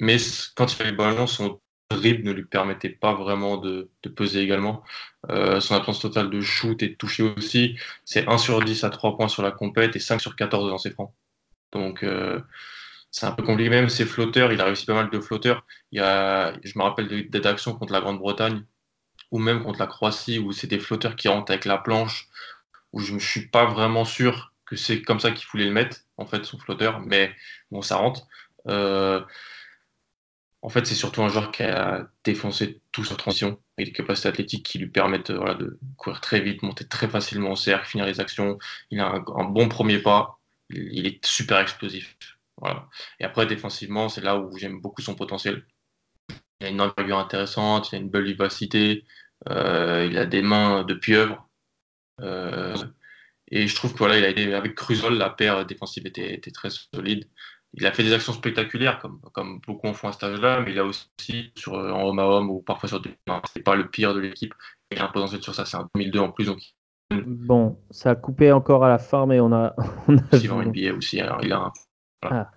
[0.00, 0.18] mais
[0.54, 1.60] quand il avait le ballon, son
[1.90, 4.82] dribble ne lui permettait pas vraiment de, peser également.
[5.30, 8.90] Euh, son absence totale de shoot et de toucher aussi, c'est 1 sur 10 à
[8.90, 11.14] 3 points sur la compète et 5 sur 14 dans ses francs.
[11.72, 12.38] Donc, euh,
[13.10, 13.70] c'est un peu compliqué.
[13.70, 15.64] Même ses flotteurs, il a réussi pas mal de flotteurs.
[15.90, 18.62] Il y a, je me rappelle des actions contre la Grande-Bretagne
[19.30, 22.28] ou même contre la Croatie où c'est des flotteurs qui rentrent avec la planche,
[22.92, 25.98] où je ne suis pas vraiment sûr que c'est comme ça qu'il voulait le mettre,
[26.16, 27.34] en fait, son flotteur, mais
[27.70, 28.26] bon, ça rentre.
[28.68, 29.20] Euh,
[30.62, 34.28] en fait, c'est surtout un joueur qui a défoncé tout sa transition et des capacités
[34.28, 38.06] athlétiques qui lui permettent voilà, de courir très vite, monter très facilement au cercle, finir
[38.06, 38.58] les actions.
[38.90, 40.38] Il a un, bon premier pas,
[40.70, 42.16] il est super explosif.
[43.20, 45.66] Et après, défensivement, c'est là où j'aime beaucoup son potentiel.
[46.60, 49.04] Il a une envergure intéressante, il a une belle vivacité,
[49.48, 51.48] euh, il a des mains de pieuvre.
[52.20, 52.76] Euh,
[53.50, 56.70] et je trouve que voilà, il a été avec Cruzol, la paire défensive était, très
[56.70, 57.28] solide.
[57.74, 60.72] Il a fait des actions spectaculaires, comme, comme beaucoup en font à cet âge-là, mais
[60.72, 63.40] il a aussi sur, en homme à homme ou parfois sur des mains.
[63.52, 64.54] C'est pas le pire de l'équipe.
[64.90, 66.44] Il a un potentiel sur ça, c'est un 2002 en plus.
[66.44, 66.60] Donc...
[67.26, 69.74] Bon, ça a coupé encore à la fin, mais on a.
[70.08, 70.48] On a vu...
[70.48, 71.72] NBA aussi, alors il a un
[72.22, 72.50] ah.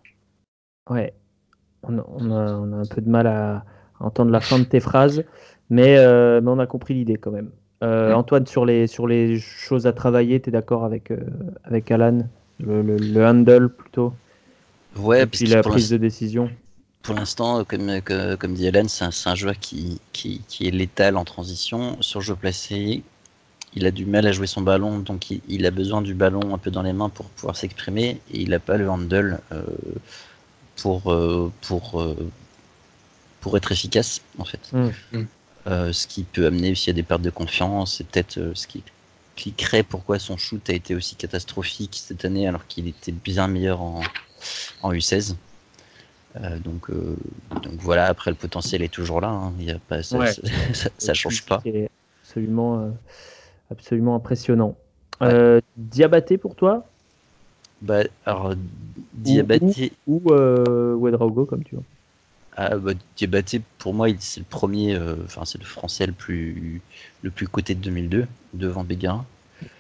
[0.90, 1.14] Ouais.
[1.84, 3.66] On, a, un peu de mal à,
[4.00, 5.24] entendre la fin de tes phrases,
[5.70, 7.52] mais, euh, on a compris l'idée quand même.
[7.84, 11.18] Euh, Antoine, sur les, sur les choses à travailler, tu es d'accord avec, euh,
[11.64, 12.28] avec Alan?
[12.60, 14.14] Le, handle plutôt?
[14.96, 16.50] Ouais, Et puis la prise de décision?
[17.06, 22.02] pour l'instant, comme, comme, dit Alan, c'est un, joueur qui, qui, est létal en transition.
[22.02, 23.04] Sur jeu placé,
[23.76, 26.58] il a du mal à jouer son ballon, donc il, a besoin du ballon un
[26.58, 29.64] peu dans les mains pour pouvoir s'exprimer, et il n'a pas le handle euh,
[30.78, 32.16] pour, euh, pour, euh,
[33.42, 34.72] pour être efficace, en fait.
[34.74, 35.26] Mm.
[35.66, 35.94] Mm.
[35.94, 38.84] ce qui peut amener aussi à des pertes de confiance, et peut-être ce qui
[39.36, 43.82] expliquerait pourquoi son shoot a été aussi catastrophique cette année, alors qu'il était bien meilleur
[43.82, 44.02] en,
[44.84, 45.36] en U16.
[46.64, 49.54] donc, donc voilà, après le potentiel est toujours là, hein.
[49.60, 50.20] il y a pas, ça,
[50.98, 51.62] ça, change pas.
[52.24, 52.94] Absolument
[53.72, 54.76] absolument impressionnant.
[55.22, 56.86] Euh, Diabaté pour toi?
[57.82, 58.54] Bah, alors,
[59.14, 59.94] Diabaté.
[60.08, 61.84] Ou, ou, euh, comme tu veux.
[62.58, 66.82] Ah, bah, Diabaté, pour moi, c'est le premier, euh, enfin, c'est le français le plus,
[67.22, 69.26] le plus coté de 2002, devant Béguin.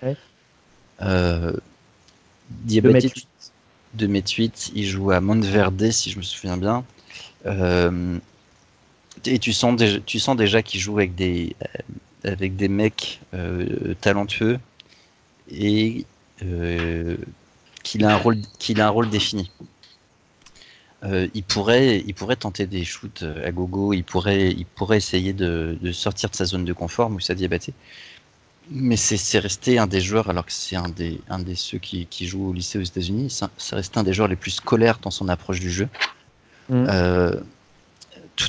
[0.03, 0.17] Ouais.
[1.01, 1.53] Euh,
[2.49, 3.13] Diabaté,
[3.93, 4.71] 2 mètres 8.
[4.75, 6.83] Il joue à Monteverde, si je me souviens bien.
[7.45, 8.17] Euh,
[9.25, 13.21] et tu sens déjà, tu sens déjà qu'il joue avec des, euh, avec des mecs
[14.01, 14.59] talentueux
[15.49, 16.05] et
[17.83, 19.49] qu'il a un rôle, qu'il a un rôle défini.
[21.03, 23.93] Il pourrait, il pourrait tenter des shoots à gogo.
[23.93, 27.73] Il pourrait, il pourrait essayer de, sortir de sa zone de confort, Moussa Diabaté.
[28.71, 32.07] Mais c'est resté un des joueurs, alors que c'est un des, un des ceux qui,
[32.07, 35.11] qui jouent au lycée aux États-Unis, c'est resté un des joueurs les plus scolaires dans
[35.11, 35.87] son approche du jeu.
[36.69, 36.85] Mm.
[36.89, 37.35] Euh,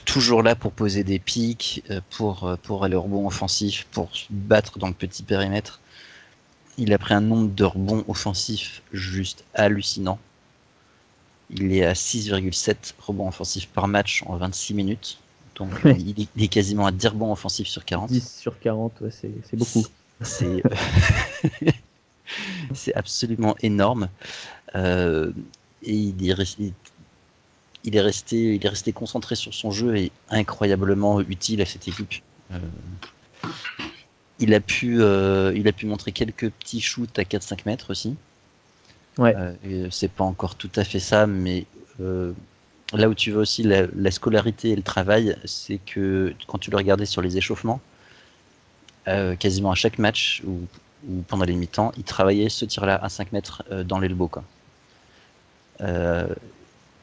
[0.04, 4.14] toujours là pour poser des pics, euh, pour, euh, pour aller au rebond offensif, pour
[4.14, 5.80] se battre dans le petit périmètre.
[6.78, 10.18] Il a pris un nombre de rebonds offensifs juste hallucinant.
[11.50, 15.18] Il est à 6,7 rebonds offensifs par match en 26 minutes.
[15.54, 18.10] Donc il, est, quasiment à 10 rebonds offensifs sur 40.
[18.10, 19.86] 10 sur 40, c'est beaucoup.
[20.22, 20.62] C'est
[22.74, 24.08] c'est absolument énorme.
[24.74, 25.32] Euh,
[25.82, 26.72] et il est, resté,
[27.84, 31.86] il est, resté, il est resté concentré sur son jeu et incroyablement utile à cette
[31.88, 32.14] équipe.
[32.52, 32.58] Euh,
[34.38, 38.16] il, a pu, euh, il a pu montrer quelques petits shoots à 4-5 mètres aussi.
[39.18, 39.34] Ouais.
[39.90, 41.64] c'est pas encore tout à fait ça, mais
[42.92, 46.70] là où tu vois aussi la, la scolarité et le travail, c'est que quand tu
[46.70, 47.80] le regardais sur les échauffements,
[49.08, 50.66] euh, quasiment à chaque match ou,
[51.28, 54.30] pendant les mi-temps, il travaillait ce tir-là à 5 mètres euh, dans l'elbow.
[55.80, 56.26] Euh,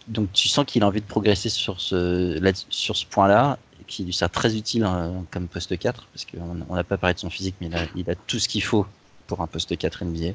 [0.07, 3.57] donc tu sens qu'il a envie de progresser sur ce, sur ce point-là,
[3.87, 7.19] qui lui sert très utile hein, comme poste 4, parce qu'on n'a pas parlé de
[7.19, 8.85] son physique, mais il a tout ce qu'il faut
[9.33, 10.33] pour un poste 4 NBA.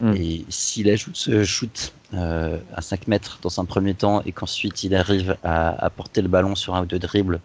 [0.00, 0.14] Mm.
[0.16, 4.94] Et s'il ajoute ce shoot à 5 mètres dans un premier temps et qu'ensuite il
[4.94, 7.40] arrive à, porter le ballon sur un ou deux dribbles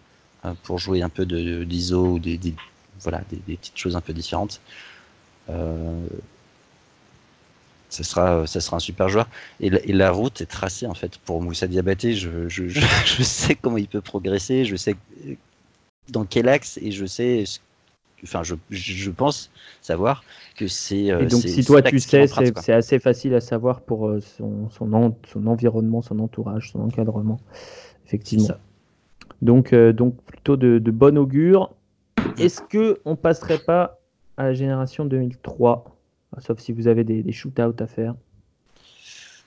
[0.62, 2.54] pour jouer un peu d'ISO de, ou des,
[3.00, 4.60] voilà, des, petites choses un peu différentes.
[5.48, 6.06] Euh,
[7.88, 9.26] ça sera, ça sera un super joueur.
[9.60, 12.14] Et la, route est tracée en fait pour Moussa Diabaté.
[12.14, 14.96] Je, je, je, sais comment il peut progresser, je sais
[16.08, 17.44] dans quel axe et je sais,
[18.24, 19.50] enfin je, je pense
[19.80, 20.24] savoir
[20.56, 21.12] que c'est.
[21.12, 24.68] Euh, et donc si toi tu sais, c'est assez facile à savoir pour euh, son,
[24.70, 27.38] son, son, environnement, son entourage, son encadrement,
[28.06, 28.48] effectivement.
[29.42, 31.70] Donc, donc plutôt de, de bon augure.
[32.38, 34.00] Est-ce que on passerait pas
[34.36, 35.84] à la génération 2003
[36.40, 38.14] Sauf si vous avez des, des shootouts à faire.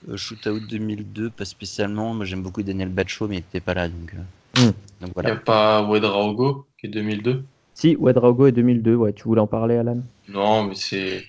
[0.10, 2.14] Euh, shootout 2002, pas spécialement.
[2.14, 3.88] Moi j'aime beaucoup Daniel Bacho, mais il n'était pas là.
[3.88, 4.74] Donc, euh, hmm.
[5.18, 7.44] Il n'y a pas Wedraogo qui est 2002
[7.78, 8.96] Si, Wedraogo est 2002.
[8.96, 10.02] Ouais, tu voulais en parler, Alan?
[10.28, 11.24] Non, mais c'est,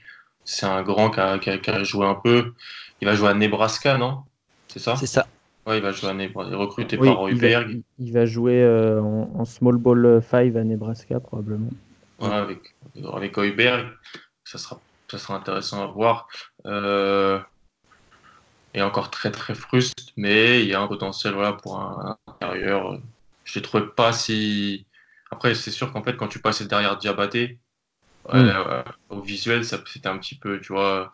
[0.44, 2.54] c'est un grand qui a, qui a, joué un peu.
[3.02, 4.22] Il va jouer à Nebraska, non?
[4.68, 4.96] C'est ça?
[4.96, 5.26] C'est ça
[5.74, 6.56] il va jouer à Nebraska.
[6.56, 7.82] recruté par Heuberg.
[7.98, 11.68] Il, va jouer euh, en, small ball 5 à Nebraska, probablement.
[12.22, 12.74] avec,
[13.12, 13.86] avec Heuberg,
[14.44, 14.80] ça sera,
[15.10, 16.28] ça sera intéressant à voir.
[16.64, 17.38] Euh,
[18.72, 22.98] et encore très très fruste, mais il y a un potentiel voilà, pour un, intérieur.
[23.44, 24.86] Je ne trouvais pas si.
[25.30, 27.58] Après, c'est sûr qu'en fait, quand tu passes derrière Diabaté,
[28.28, 28.34] mm.
[28.34, 31.12] euh, au visuel, c'était un petit peu, tu vois,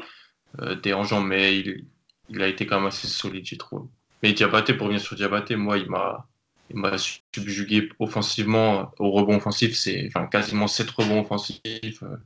[0.83, 1.85] dérangeant, mais il,
[2.29, 3.89] il a été quand même assez solide, j'ai trouvé.
[4.23, 6.27] Mais Diabaté, pour revenir sur Diabaté, moi, il m'a,
[6.71, 9.77] il m'a subjugué offensivement au rebond offensif.
[9.77, 12.03] C'est enfin, quasiment 7 rebonds offensifs.
[12.03, 12.17] Euh,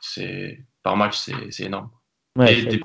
[0.00, 1.90] c'est, par match, c'est, énorme.
[2.40, 2.82] et des,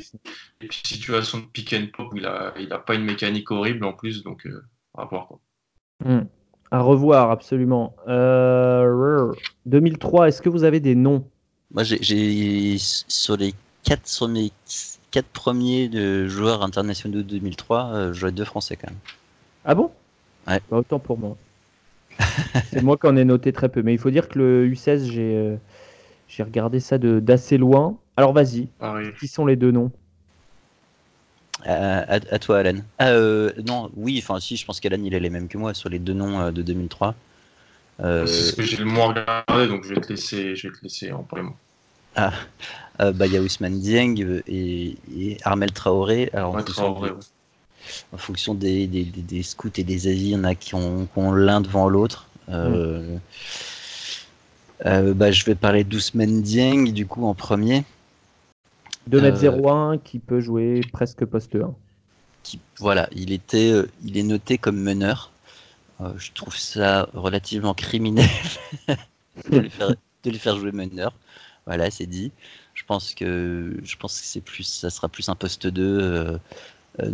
[0.71, 3.93] situations de pick and pop où il n'a il a pas une mécanique horrible en
[3.93, 5.27] plus, donc euh, à voir.
[5.27, 5.39] Quoi.
[6.03, 6.25] Hmm.
[6.71, 7.95] À revoir, absolument.
[9.65, 11.23] 2003, euh, est-ce que vous avez des noms?
[11.73, 13.53] Moi, j'ai, sur les
[13.83, 14.51] 4 sur mes
[15.11, 18.99] quatre premiers de joueurs internationaux 2003, euh, j'aurais deux Français quand même.
[19.63, 19.91] Ah bon?
[20.47, 20.59] Ouais.
[20.69, 21.37] Bah, autant pour moi.
[22.65, 23.81] c'est moi qui en ai noté très peu.
[23.81, 25.55] Mais il faut dire que le U16, j'ai euh,
[26.27, 27.97] j'ai regardé ça d'assez loin.
[28.17, 28.67] Alors vas-y,
[29.19, 29.91] qui sont les deux noms?
[31.65, 32.79] Euh, à, toi, Alan.
[32.99, 35.73] Ah, euh, non, oui, enfin, si, je pense qu'Alan, il est les mêmes que moi
[35.73, 37.15] sur les deux noms de 2003.
[37.99, 40.83] C'est ce que j'ai le moins regardé, donc je vais te laisser, je vais te
[40.83, 41.49] laisser en premier.
[42.17, 42.33] Ah,
[42.99, 46.31] euh, bah, il y a Ousmane Dieng et, Armel Traoré.
[46.33, 51.07] Alors, en, fonction, des, des, scouts et des avis, il y en a qui ont,
[51.31, 52.27] l'un devant l'autre.
[52.49, 53.19] Euh, mm.
[54.87, 57.83] euh, bah, je vais parler d'Ousmane Dieng du coup en premier.
[59.09, 61.73] 2m01 qui peut jouer presque poste 1.
[62.43, 65.31] Qui, voilà, il, était, il est noté comme meneur.
[66.17, 68.29] je trouve ça relativement criminel
[69.51, 69.89] de, lui faire,
[70.23, 71.13] de lui faire jouer meneur.
[71.67, 72.31] Voilà, c'est dit.
[72.73, 75.83] Je pense que je pense que c'est plus, ça sera plus un poste 2.
[75.83, 76.37] Euh,
[77.01, 77.11] euh,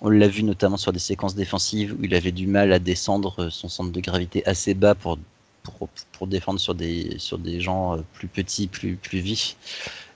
[0.00, 3.48] on l'a vu notamment sur des séquences défensives où il avait du mal à descendre
[3.50, 5.18] son centre de gravité assez bas pour
[5.62, 9.56] pour, pour défendre sur des sur des gens euh, plus petits, plus plus vifs.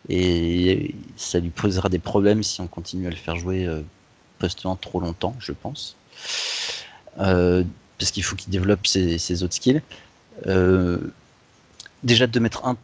[0.09, 3.69] Et ça lui posera des problèmes si on continue à le faire jouer
[4.39, 5.97] poste 1 trop longtemps, je pense.
[7.19, 7.65] Euh,
[7.99, 9.83] parce qu'il faut qu'il développe ses, autres skills.
[10.47, 10.99] Euh,
[12.03, 12.77] déjà, de mettre un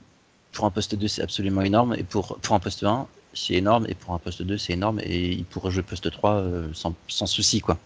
[0.52, 1.94] pour un poste 2, c'est absolument énorme.
[1.94, 3.86] Et pour, pour un poste 1, c'est énorme.
[3.88, 5.00] Et pour un poste 2, c'est énorme.
[5.00, 7.78] Et il pourrait jouer poste 3 sans, sans souci, quoi.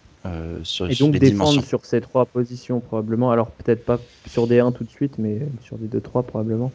[0.64, 3.30] sur, et donc défendre sur ces trois positions probablement.
[3.30, 6.72] Alors peut-être pas sur des 1 tout de suite, mais sur des 2-3 probablement.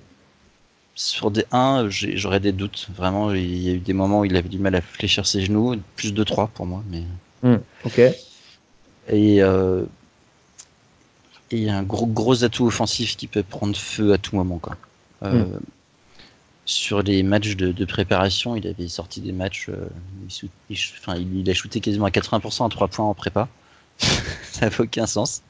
[0.95, 2.87] Sur des 1, j'aurais des doutes.
[2.95, 5.41] Vraiment, il y a eu des moments où il avait du mal à fléchir ses
[5.41, 5.75] genoux.
[5.95, 6.83] Plus de 3 pour moi.
[6.89, 7.03] Mais...
[7.41, 7.99] Hmm, ok.
[9.09, 9.83] Et euh,
[11.51, 14.77] et un gros gros atout offensif qui peut prendre feu à tout moment quoi.
[15.23, 15.59] Euh, hmm.
[16.65, 19.89] Sur les matchs de, préparation, il avait sorti des matchs, euh,
[20.69, 23.49] il, enfin, il, a shooté quasiment à 80% à 3 points en prépa.
[23.97, 25.43] Ça n'a aucun sens.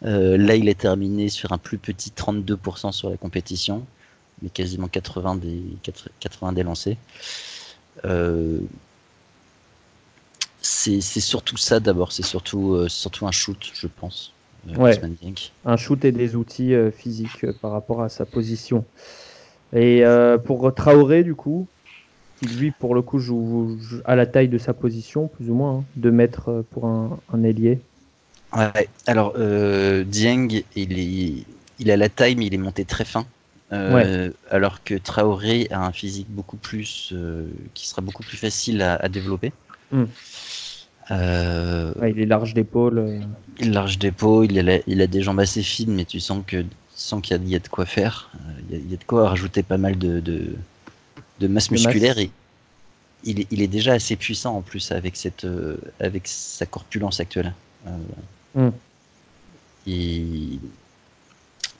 [0.00, 3.84] là, il est terminé sur un plus petit 32% sur la compétition
[4.42, 5.62] mais quasiment 80 des,
[6.20, 6.96] 80 des lancers.
[8.04, 8.60] Euh,
[10.60, 14.32] c'est surtout ça d'abord, c'est surtout, euh, surtout un shoot, je pense.
[14.68, 14.92] Euh,
[15.64, 18.84] un shoot et des outils physiques par rapport à sa position.
[19.72, 20.02] Et
[20.44, 21.66] pour Traoré, du coup,
[22.42, 26.08] lui, pour le coup, joue, à la taille de sa position, plus ou moins, 2
[26.08, 27.80] hein, mètres pour un, un ailier.
[28.56, 31.44] Ouais, alors Dieng, il, est,
[31.78, 33.26] il a la taille, mais il est monté très fin.
[33.72, 38.80] Euh, alors que Traoré a un physique beaucoup plus, euh, qui sera beaucoup plus facile
[38.82, 39.52] à, développer.
[39.92, 40.04] Hmm.
[41.10, 43.20] Euh, il est large d'épaule.
[43.58, 46.42] Il est large d'épaule, il, a, il a des jambes assez fines, mais tu sens
[46.46, 46.64] que
[46.94, 48.30] sens qu'il y, a de quoi faire.
[48.70, 52.30] Il y, a, de quoi rajouter pas mal de, de, masse musculaire et
[53.22, 55.46] il est, il est, déjà assez puissant en plus avec cette
[56.00, 57.54] avec sa corpulence actuelle.
[58.54, 58.70] Hmm.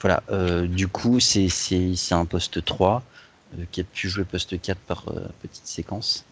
[0.01, 1.49] Voilà, euh, du coup, c'est
[2.11, 3.03] un poste 3
[3.57, 6.25] euh, qui a pu jouer poste 4 par euh, petite séquence.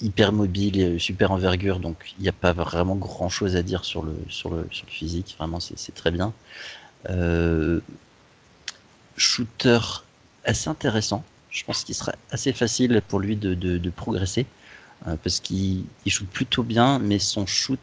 [0.00, 4.02] hyper mobile, super envergure, donc il n'y a pas vraiment grand chose à dire sur
[4.02, 6.32] le, sur le, physique, vraiment c'est très bien.
[9.16, 9.78] shooter
[10.44, 14.46] assez intéressant, je pense qu'il sera assez facile pour lui de, de, de progresser,
[15.22, 17.80] parce qu'il shoot plutôt bien, mais son shoot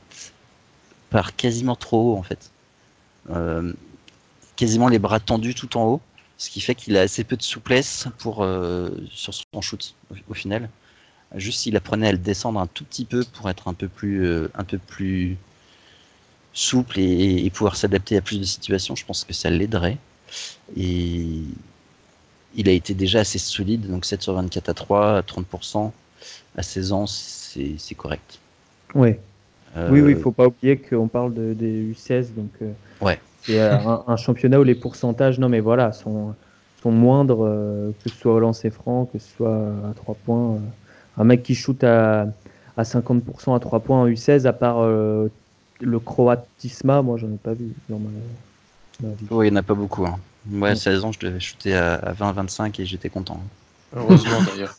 [1.12, 2.50] part quasiment trop haut en fait.
[3.30, 3.74] Euh,
[4.56, 6.02] quasiment les bras tendus tout en haut,
[6.38, 9.96] ce qui fait qu'il a assez peu de souplesse pour euh, sur son shoot
[10.30, 10.70] au, final.
[11.36, 14.26] Juste s'il apprenait à le descendre un tout petit peu pour être un peu plus
[14.26, 15.38] euh, un peu plus
[16.54, 19.98] souple et, pouvoir s'adapter à plus de situations, je pense que ça l'aiderait.
[20.76, 21.44] Et
[22.56, 25.92] il a été déjà assez solide, donc 7 sur 24 à 3, à 30%,
[26.58, 28.40] à 16 ans, c'est correct.
[28.96, 29.18] Euh,
[29.76, 33.20] oui, oui, il faut pas oublier qu'on parle de, des U16, donc euh, ouais.
[33.42, 36.34] c'est euh, un, championnat où les pourcentages, non mais voilà, sont,
[36.82, 37.48] sont moindres,
[38.04, 39.56] que ce soit au lancer franc, que ce soit
[39.90, 40.58] à 3 points.
[41.18, 42.28] un mec qui shoot à,
[42.78, 44.86] à 50% à 3 points en U16, à part
[45.82, 48.10] le Croatisma, moi j'en ai pas vu dans ma,
[49.10, 49.26] vie.
[49.30, 50.06] Oui, il n'y en a pas beaucoup.
[50.06, 50.20] Hein.
[50.46, 53.40] Moi, à 16 ans, je devais shooter à, 20-25 et j'étais content.
[53.96, 54.76] Heureusement d'ailleurs.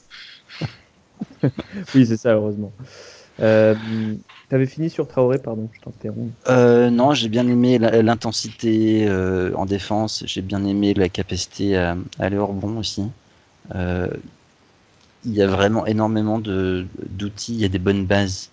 [1.94, 2.72] oui, c'est ça, heureusement.
[3.40, 3.74] Euh,
[4.52, 6.30] T'avais fini sur Traoré, pardon, je t'interromps.
[6.50, 11.96] Euh, non, j'ai bien aimé l'intensité euh, en défense, j'ai bien aimé la capacité à,
[12.18, 13.02] aller hors bon aussi.
[13.74, 14.08] Euh,
[15.24, 18.50] il y a vraiment énormément d'outils, il y a des bonnes bases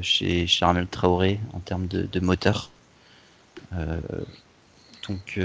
[0.00, 2.70] chez, chez Arnold Traoré en termes de, de moteur.
[5.06, 5.38] donc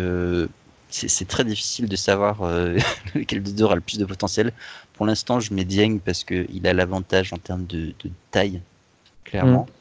[0.88, 2.44] c'est très difficile de savoir
[3.14, 4.54] lequel des deux aura le plus de potentiel.
[4.94, 7.94] Pour l'instant, je mets Dieng parce qu'il a l'avantage en termes de,
[8.32, 8.62] taille,
[9.26, 9.68] clairement.
[9.70, 9.81] Mm.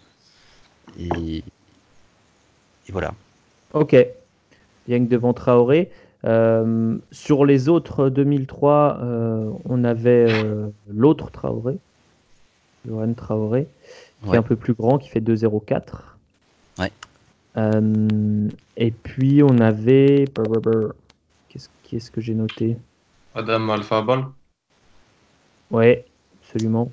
[0.98, 1.42] Et,
[2.90, 3.14] voilà.
[3.72, 3.96] Ok.
[4.88, 5.90] Yang devant Traoré.
[6.24, 11.78] Euh, sur les autres 2003, euh, on avait euh, l'autre Traoré,
[12.86, 13.68] Johan Traoré,
[14.22, 16.18] qui est un peu plus grand, qui fait 2,04.
[16.78, 16.92] Ouais.
[18.76, 20.26] et puis on avait.
[21.82, 22.76] Qu'est-ce que j'ai noté?
[23.34, 24.26] Adam Alphabal.
[25.70, 26.04] Ouais,
[26.40, 26.92] absolument.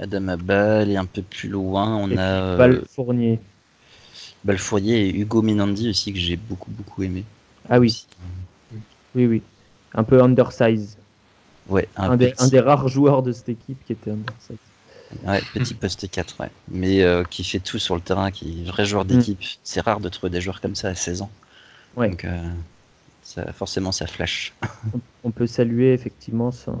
[0.00, 2.56] Adam Abal et un peu plus loin, on a.
[2.56, 3.40] Balfournier.
[4.44, 7.24] Balfournier et Hugo Minandi aussi, que j'ai beaucoup, beaucoup aimé.
[7.68, 8.06] Ah oui.
[9.14, 9.42] Oui, oui.
[9.94, 10.96] Un peu undersize.
[11.68, 14.56] Ouais, un, des, rares joueurs de cette équipe qui était undersize.
[15.24, 16.50] Ouais, petit poste 4, ouais.
[16.68, 19.40] Mais euh, qui fait tout sur le terrain, qui est vrai joueur d'équipe.
[19.40, 19.58] Mm.
[19.62, 21.30] C'est rare de trouver des joueurs comme ça à 16 ans.
[21.96, 22.08] Ouais.
[22.08, 22.48] Donc, euh,
[23.22, 24.54] ça, forcément, ça flash.
[25.24, 26.78] on peut saluer effectivement son,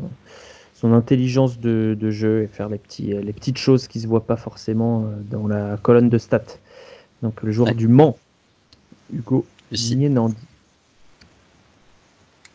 [0.82, 4.36] son intelligence de, jeu et faire les, petits, les petites choses qui se voient pas
[4.36, 6.58] forcément euh, dans la colonne de stats.
[7.22, 8.18] Donc le joueur du Mans,
[9.12, 10.34] Hugo Nandi.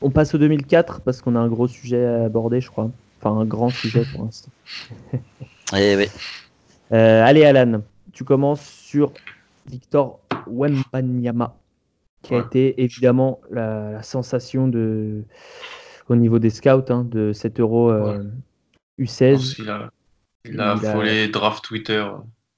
[0.02, 2.92] On passe au 2004 parce qu'on a un gros sujet à aborder, je crois.
[3.22, 4.52] Enfin, un grand sujet pour l'instant.
[5.76, 6.08] Eh oui.
[6.94, 7.82] Euh, allez, Alan,
[8.14, 9.12] tu commences sur
[9.70, 11.58] Victor Wembanyama,
[12.22, 15.24] qui a été évidemment la, la sensation de,
[16.10, 18.24] au niveau des scouts hein, de 7 euros euh,
[18.98, 19.34] Je U16.
[19.34, 19.92] pense qu'il a,
[20.46, 22.06] il a affolé draft Twitter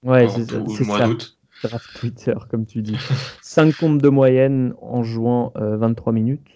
[0.04, 0.86] Ouais, pendant c'est ça.
[0.86, 1.38] mois d'août.
[1.64, 2.96] Draft Twitter, comme tu dis.
[3.42, 6.48] 5 comptes de moyenne en jouant euh, 23 minutes.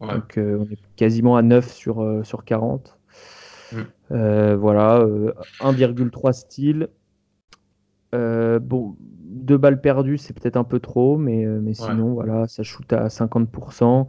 [0.00, 0.08] Ouais.
[0.14, 2.98] Donc euh, on est quasiment à 9 sur, euh, sur 40.
[3.72, 3.76] Mm.
[4.12, 6.88] Euh, voilà, euh, 1,3 style.
[8.14, 12.46] Euh, bon, deux balles perdues, c'est peut-être un peu trop, mais, euh, mais sinon, voilà,
[12.46, 14.06] ça shoot à 50%.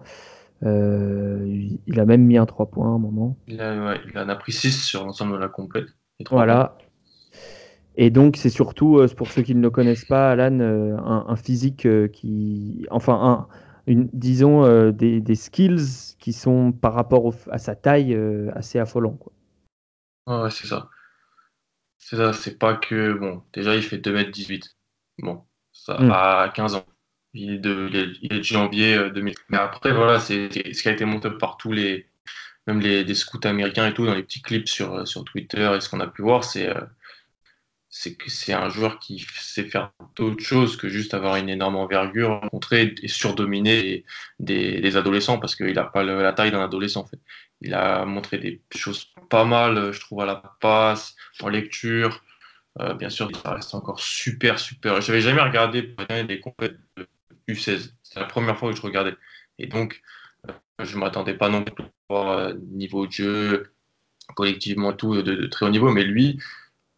[0.64, 1.44] Euh,
[1.88, 3.38] il- a même mis un 3 points à un moment.
[3.48, 5.68] Il, a, ouais, il en a pris 6 sur l'ensemble de la trois
[6.30, 6.78] Voilà.
[7.98, 11.26] Et donc, c'est surtout, euh, pour ceux qui ne le connaissent pas, Alan, euh, un,
[11.28, 12.86] un physique qui.
[12.90, 13.48] Enfin, un,
[13.88, 18.52] une, disons, euh, des, des skills qui sont par rapport au- à sa taille euh,
[18.56, 19.18] assez affolants.
[19.18, 19.32] Quoi.
[20.28, 20.90] Ouais, ouais, c'est ça.
[21.98, 23.14] C'est ça, c'est pas que.
[23.14, 24.76] Bon, déjà, il fait 2m18.
[25.20, 26.12] Bon, ça Mm.
[26.12, 26.86] à 15 ans.
[27.36, 29.36] Il est de, janvier euh, 2000.
[29.50, 32.08] Mais après, voilà, c'est ce qui a été monté par tous les.
[32.68, 35.82] Même les scouts américains et tout, dans les petits clips sur, euh, sur Twitter et
[35.82, 36.70] ce qu'on a pu voir, c'est.
[36.70, 36.82] euh,
[37.98, 41.78] c'est que c'est un joueur qui sait faire d'autres choses que juste avoir une énorme
[41.78, 44.04] envergure, rencontrer et surdominer
[44.40, 47.20] des, des, adolescents parce qu'il n'a pas la taille d'un adolescent en fait.
[47.62, 52.22] Il a montré des choses pas mal, euh, je trouve, à la passe, en lecture.
[52.82, 55.00] Euh, bien sûr, ça reste encore super, super.
[55.02, 55.96] J'avais jamais regardé
[56.28, 56.84] des compétitions
[57.48, 57.94] U16.
[58.04, 59.16] C'était la première fois que je regardais.
[59.60, 60.02] Et donc,
[60.50, 60.54] euh,
[60.86, 63.74] je m'attendais pas non plus à voir euh, niveau de jeu,
[64.36, 65.92] collectivement, tout, de, de très haut niveau.
[65.92, 66.40] Mais lui,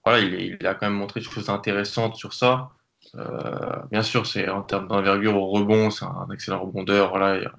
[0.05, 2.71] voilà, il, a quand même montré des choses intéressantes sur ça.
[3.15, 7.09] Euh, bien sûr, c'est en termes d'envergure au rebond, c'est un excellent rebondeur.
[7.09, 7.51] Voilà, a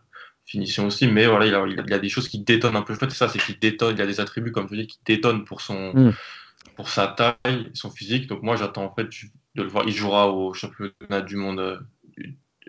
[0.46, 2.82] finition aussi, mais voilà, il a, il a- il a des choses qui détonnent un
[2.82, 2.94] peu.
[2.94, 3.96] En fait, c'est ça, c'est qu'il détonne.
[3.96, 6.12] Il a des attributs, comme je dis, qui détonnent pour son, Mm.
[6.76, 8.26] pour sa taille, son physique.
[8.28, 9.08] Donc moi, j'attends en fait
[9.54, 9.84] de le voir.
[9.86, 11.86] Il jouera au championnat du monde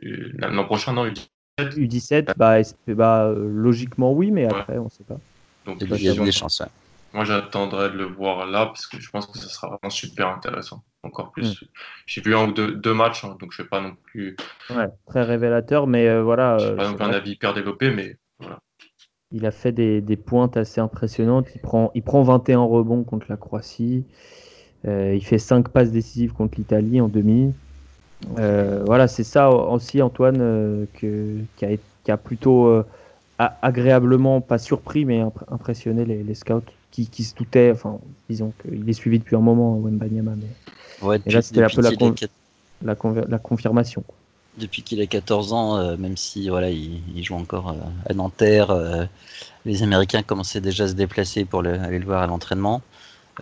[0.01, 1.27] l'an prochain, non U17.
[1.59, 5.17] U17, bah, bah, euh, logiquement oui, mais après, on sait pas.
[5.65, 6.61] Donc Il y a des chances.
[6.61, 6.67] ouais.
[7.13, 10.29] moi, j'attendrai de le voir là parce que je pense que ça sera vraiment super
[10.29, 10.83] intéressant.
[11.03, 11.63] Encore plus.
[12.05, 14.35] J'ai vu un ou deux, deux matchs, hein, donc je ne fais pas non plus,
[14.69, 16.57] Ouais, très révélateur, mais euh, voilà.
[16.59, 18.59] euh, pas non c'est plus un avis hyper développé, mais voilà.
[19.31, 21.47] Il a fait des, des pointes assez impressionnantes.
[21.55, 24.03] Il prend, il prend 21 rebonds contre la Croatie.
[24.85, 27.53] Euh, il fait 5 passes décisives contre l'Italie en demi.
[28.37, 31.69] Euh, voilà, c'est ça aussi, Antoine, euh, que, qui, a,
[32.03, 32.85] qui a plutôt euh,
[33.37, 36.61] a- agréablement, pas surpris, mais impr- impressionné les, les scouts
[36.91, 37.71] qui, qui se doutaient.
[37.71, 37.99] Enfin,
[38.29, 41.67] disons qu'il est suivi depuis un moment, Wembanyama, mais Ouais, Et là, depuis- c'était un
[41.67, 41.81] depuis peu
[42.85, 44.03] la con- confirmation.
[44.05, 44.15] quoi.
[44.57, 47.73] depuis qu'il a 14 ans, même si voilà, il, il joue encore
[48.05, 49.07] à Nanterre,
[49.65, 52.81] les Américains commençaient déjà à se déplacer pour le- aller le voir à l'entraînement.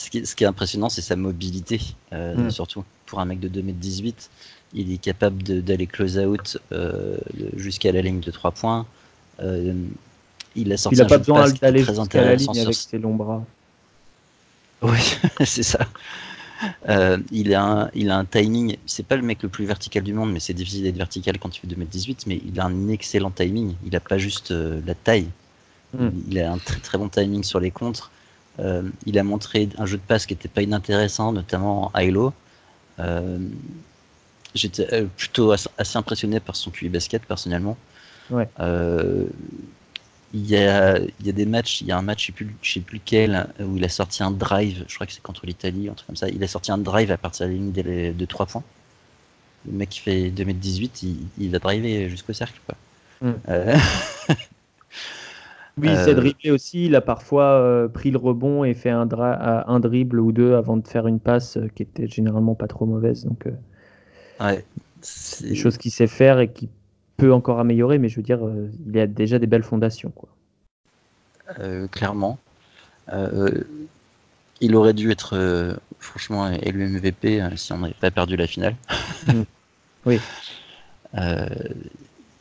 [0.00, 1.78] Ce, qui, est- ce qui est impressionnant, c'est sa mobilité,
[2.14, 2.50] euh, Mm.
[2.50, 4.30] surtout pour un mec de 2m18.
[4.72, 7.16] Il est capable d'aller close out euh,
[7.56, 8.86] jusqu'à la ligne de 3 points.
[9.42, 9.74] Euh,
[10.56, 12.98] il a sorti Il un pas besoin d'aller très jusqu'à la ligne sur avec ses
[12.98, 13.44] longs bras.
[14.82, 14.98] oui,
[15.44, 15.86] c'est ça.
[16.88, 20.02] Euh, il, a un, il a un timing, c'est pas le mec le plus vertical
[20.02, 22.88] du monde, mais c'est difficile d'être vertical quand tu fais 2m18, mais il a un
[22.88, 23.74] excellent timing.
[23.86, 25.28] Il a pas juste euh, la taille,
[25.92, 26.08] Mm.
[26.30, 28.10] il a un très très bon timing sur les contres.
[28.58, 32.32] Euh, il a montré un jeu de passe qui était pas inintéressant, notamment en high-low.
[32.98, 33.38] Euh,
[34.54, 37.76] J'étais euh, plutôt assez, impressionné par son QI basket personnellement.
[38.30, 38.48] Ouais.
[38.58, 39.26] Euh,
[40.32, 42.50] il y, a, il y a des matchs, il y a un match, je sais
[42.62, 45.44] je sais plus lequel, où il a sorti un drive, je crois que c'est contre
[45.44, 46.28] l'Italie, un truc comme ça.
[46.28, 48.62] Il a sorti un drive à partir de la ligne de, de 3 points.
[49.66, 52.60] Le mec qui fait 2m18, il, il a drivé jusqu'au cercle.
[52.66, 52.76] Quoi.
[53.28, 53.34] Mm.
[55.78, 56.86] Euh, Oui, Euh, sait dribbler aussi.
[56.86, 60.54] Il a parfois euh, pris le rebond et fait un, dra- un dribble ou deux
[60.54, 63.24] avant de faire une passe euh, qui était généralement pas trop mauvaise.
[63.24, 63.52] Donc, euh,
[64.40, 64.64] ouais.
[65.00, 66.68] c'est des C'est- choses qu'il sait faire et qui
[67.16, 67.98] peut encore améliorer.
[67.98, 70.10] Mais je veux dire, euh, il a déjà des belles fondations.
[70.10, 70.28] Quoi.
[71.58, 72.38] Euh, clairement.
[73.12, 73.64] Euh,
[74.60, 78.46] il aurait dû être euh, franchement élu MVP euh, si on n'avait pas perdu la
[78.46, 78.76] finale.
[79.26, 79.44] Mm.
[80.06, 80.20] Oui.
[81.18, 81.48] Euh,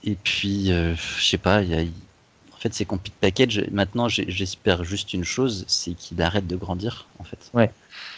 [0.04, 1.84] et puis, euh, je sais pas, il y a,
[2.60, 3.64] en fait, c'est compete package.
[3.72, 7.50] Maintenant, j'espère juste une chose, c'est qu'il arrête de grandir, en fait.
[7.54, 7.72] Ouais.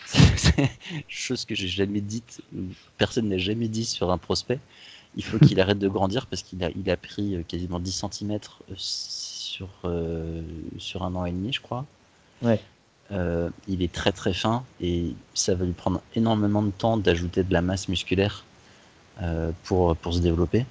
[0.07, 0.57] C'est
[0.91, 2.41] une chose que j'ai jamais dite,
[2.97, 4.57] personne n'a jamais dit sur un prospect.
[5.15, 8.05] Il faut qu'il arrête de grandir parce qu'il a, il a pris euh, quasiment 10
[8.11, 8.39] cm
[8.77, 10.41] sur, euh,
[10.79, 11.85] sur un an et demi, je crois.
[12.41, 12.59] Ouais.
[13.11, 17.43] Euh, il est très très fin et ça va lui prendre énormément de temps d'ajouter
[17.43, 18.43] de la masse musculaire
[19.21, 20.65] euh, pour, pour se développer.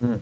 [0.00, 0.14] Mm.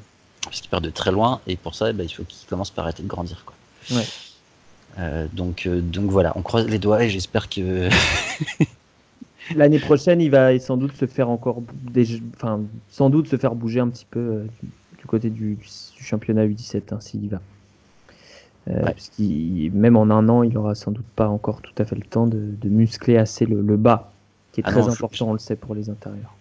[0.45, 2.71] Parce qu'il part de très loin et pour ça, eh ben, il faut qu'il commence
[2.71, 3.45] par arrêter de grandir.
[3.45, 3.55] Quoi.
[3.97, 5.29] Ouais.
[5.33, 7.89] donc, donc voilà, on croise les doigts et j'espère que
[9.55, 11.63] l'année prochaine, il va sans doute se faire encore,
[12.37, 14.47] enfin, sans doute se faire bouger un petit peu
[14.99, 15.59] du, côté du,
[16.01, 17.41] championnat U17 hein, s'il y va.
[18.67, 22.03] Parce même en un an, il aura sans doute pas encore tout à fait le
[22.03, 24.13] temps de, muscler assez le, bas,
[24.53, 26.35] qui est ah très important, on le sait, pour les intérieurs.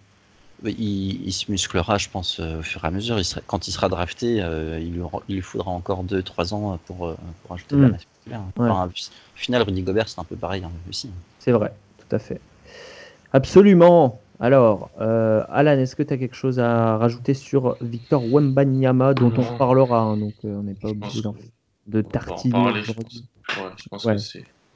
[0.62, 3.18] Il, se musclera, je pense, euh, au fur et à mesure.
[3.18, 4.94] Il quand il sera drafté, euh, il,
[5.34, 7.92] lui, faudra encore 2-3 ans pour, euh, pour ajouter de la hmm.
[7.92, 8.06] masse
[8.86, 11.10] au final, Rudy Gobert, c'est un peu pareil hein, aussi.
[11.38, 12.40] C'est vrai, tout à fait.
[13.32, 14.20] Absolument.
[14.40, 19.42] Alors, Alan, est-ce que tu as quelque chose à rajouter sur Victor Wembanyama, dont on
[19.42, 21.20] reparlera hein, Donc, on n'est pas obligé
[21.86, 22.82] de tartiner.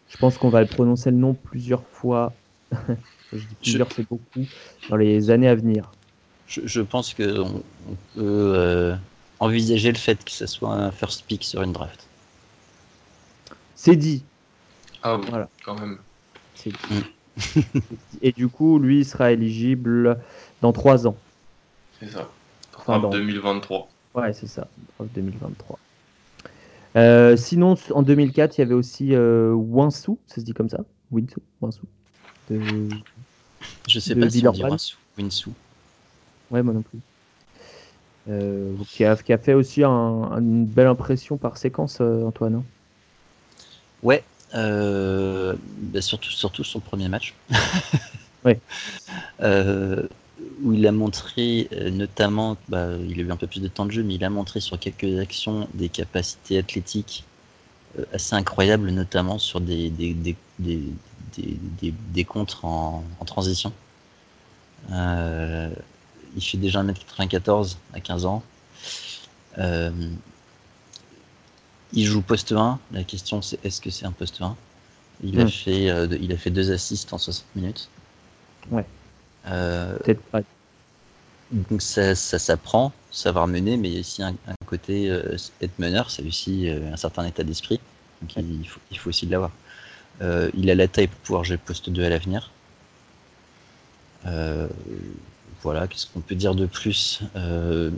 [0.09, 2.33] je pense qu'on va prononcer le nom plusieurs fois
[3.33, 4.47] je dis plusieurs, c'est beaucoup,
[4.89, 5.91] dans les années à venir.
[6.47, 8.97] Je, pense qu'on on peut euh,
[9.39, 12.07] envisager le fait que ce soit un first pick sur une draft.
[13.75, 14.25] C'est dit.
[15.03, 15.49] Ah oui, voilà.
[15.65, 15.99] quand même.
[16.55, 16.95] C'est dit.
[16.95, 17.61] Mm.
[18.23, 20.19] Et du coup, lui, il sera éligible
[20.63, 21.17] dans 3 ans.
[22.01, 22.29] C'est ça.
[22.77, 23.89] Enfin, en 2023.
[24.15, 24.67] Ouais, c'est ça.
[25.01, 25.79] 2023.
[26.97, 29.55] Euh, sinon, en 2004, il y avait aussi euh,
[30.27, 31.83] ça se dit comme ça Winsu, Wansu.
[32.51, 32.89] De...
[33.89, 34.77] Je sais pas si on dira
[35.17, 35.51] Winsu.
[36.51, 37.01] Ouais, moi non plus.
[38.29, 42.57] Euh, qui, a, qui, a, fait aussi une belle impression par séquence, euh, Antoine.
[42.57, 42.65] Hein.
[44.03, 44.23] ouais,
[44.55, 47.35] euh, bah, surtout, surtout son premier match.
[48.45, 48.61] ouais.
[50.63, 53.93] où il a montré, notamment, bah, il a eu un peu plus de temps de
[53.93, 57.25] jeu, mais il a montré sur quelques actions des capacités athlétiques
[58.13, 63.73] assez incroyables, notamment sur des, des, des, des, des, contres en, transition.
[64.93, 65.71] Euh,
[66.37, 68.43] il fait déjà 1m94 à 15 ans.
[69.59, 69.91] Euh,
[71.93, 72.79] il joue poste 1.
[72.93, 74.57] La question c'est est-ce que c'est un poste 1
[75.25, 75.49] il, a hmm.
[75.49, 77.89] fait, euh, il a fait deux assists en 60 minutes.
[78.71, 78.87] Ouais.
[79.45, 80.43] Peut-être pas.
[81.51, 84.35] Donc ça, ça s'apprend, savoir mener, mais il y a aussi un,
[84.67, 87.81] côté être meneur, c'est aussi un certain état d'esprit.
[88.21, 89.51] Donc il, faut, il faut aussi l'avoir.
[90.21, 92.51] Euh, il a la taille pour pouvoir jouer poste 2 à l'avenir.
[94.27, 94.69] Euh,
[95.63, 97.91] voilà, qu'est-ce qu'on peut dire de plus euh,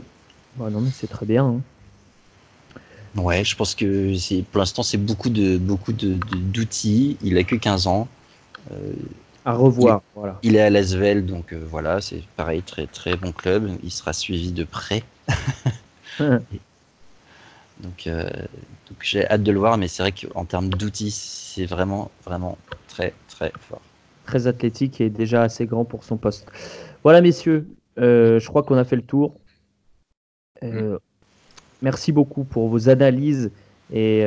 [0.55, 1.45] bah Non, mais c'est très bien.
[1.45, 1.61] Hein.
[3.15, 7.17] Ouais, je pense que c'est pour l'instant c'est beaucoup de beaucoup d'outils.
[7.21, 8.07] il a que 15 ans.
[9.43, 10.01] à revoir.
[10.01, 10.39] Il, voilà.
[10.43, 13.69] il est à Lasvel, donc voilà, c'est pareil, très très bon club.
[13.83, 15.03] Il sera suivi de près.
[17.81, 18.23] Donc, euh,
[18.87, 22.57] donc j'ai hâte de le voir, mais c'est vrai qu'en termes d'outils, c'est vraiment, vraiment
[22.87, 23.81] très, très fort.
[24.25, 26.47] Très athlétique et déjà assez grand pour son poste.
[27.03, 27.67] Voilà, messieurs,
[27.97, 29.35] euh, je crois qu'on a fait le tour.
[30.63, 30.99] Euh, mm.
[31.81, 33.51] Merci beaucoup pour vos analyses
[33.91, 34.19] et,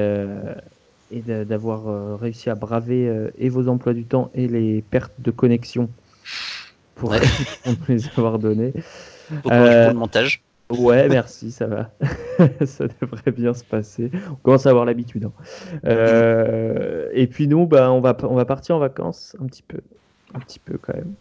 [1.12, 5.88] et d'avoir réussi à braver et vos emplois du temps et les pertes de connexion
[6.96, 7.20] pour, ouais.
[7.88, 8.72] les avoir données.
[9.42, 10.42] pour le montage.
[10.70, 11.90] Ouais, merci, ça va.
[12.66, 14.10] ça devrait bien se passer.
[14.30, 15.24] On commence à avoir l'habitude.
[15.24, 15.32] Hein.
[15.84, 19.80] Euh, et puis nous, bah, on, va, on va partir en vacances un petit peu.
[20.34, 21.14] Un petit peu quand même.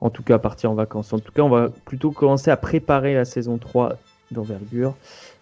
[0.00, 1.12] En tout cas, partir en vacances.
[1.12, 3.96] En tout cas, on va plutôt commencer à préparer la saison 3
[4.32, 4.96] d'envergure.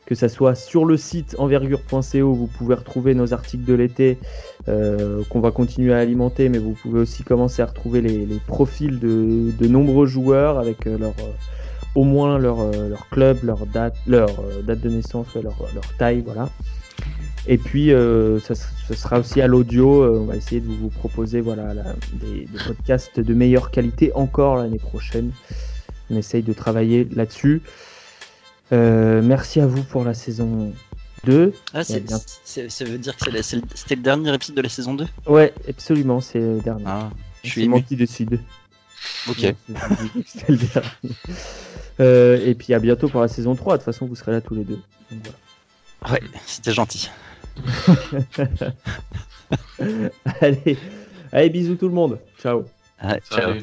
[0.04, 4.18] Que ça soit sur le site envergure.co, vous pouvez retrouver nos articles de l'été
[4.68, 8.98] euh, qu'on va continuer à alimenter, mais vous pouvez aussi commencer à retrouver les, profils
[8.98, 11.14] de, de, nombreux joueurs avec euh, leur
[11.94, 15.96] au moins leur, euh, leur club, leur date, leur euh, date de naissance, leur, leur
[15.98, 16.48] taille, voilà.
[17.46, 20.04] Et puis, euh, ça, sera aussi à l'audio.
[20.04, 21.74] on va essayer de vous, proposer voilà,
[22.12, 25.32] des, podcasts de meilleure qualité encore l'année prochaine.
[26.10, 27.62] On essaye de travailler là-dessus.
[28.70, 30.72] merci à vous pour la saison
[31.24, 31.52] 2.
[31.74, 36.20] Ah, ça veut dire que c'était le dernier épisode de la saison 2 Ouais, absolument,
[36.20, 36.84] c'est le dernier.
[36.86, 37.10] Ah,
[37.42, 38.38] je suis moi qui décide.
[39.28, 39.38] Ok.
[40.26, 41.14] C'est le dernier.
[42.00, 43.74] Euh, et puis à bientôt pour la saison 3.
[43.74, 44.78] De toute façon, vous serez là tous les deux.
[46.10, 47.10] Ouais, c'était gentil.
[50.40, 50.78] allez.
[51.32, 52.18] allez, bisous tout le monde.
[52.38, 52.64] Ciao.
[53.30, 53.54] ciao.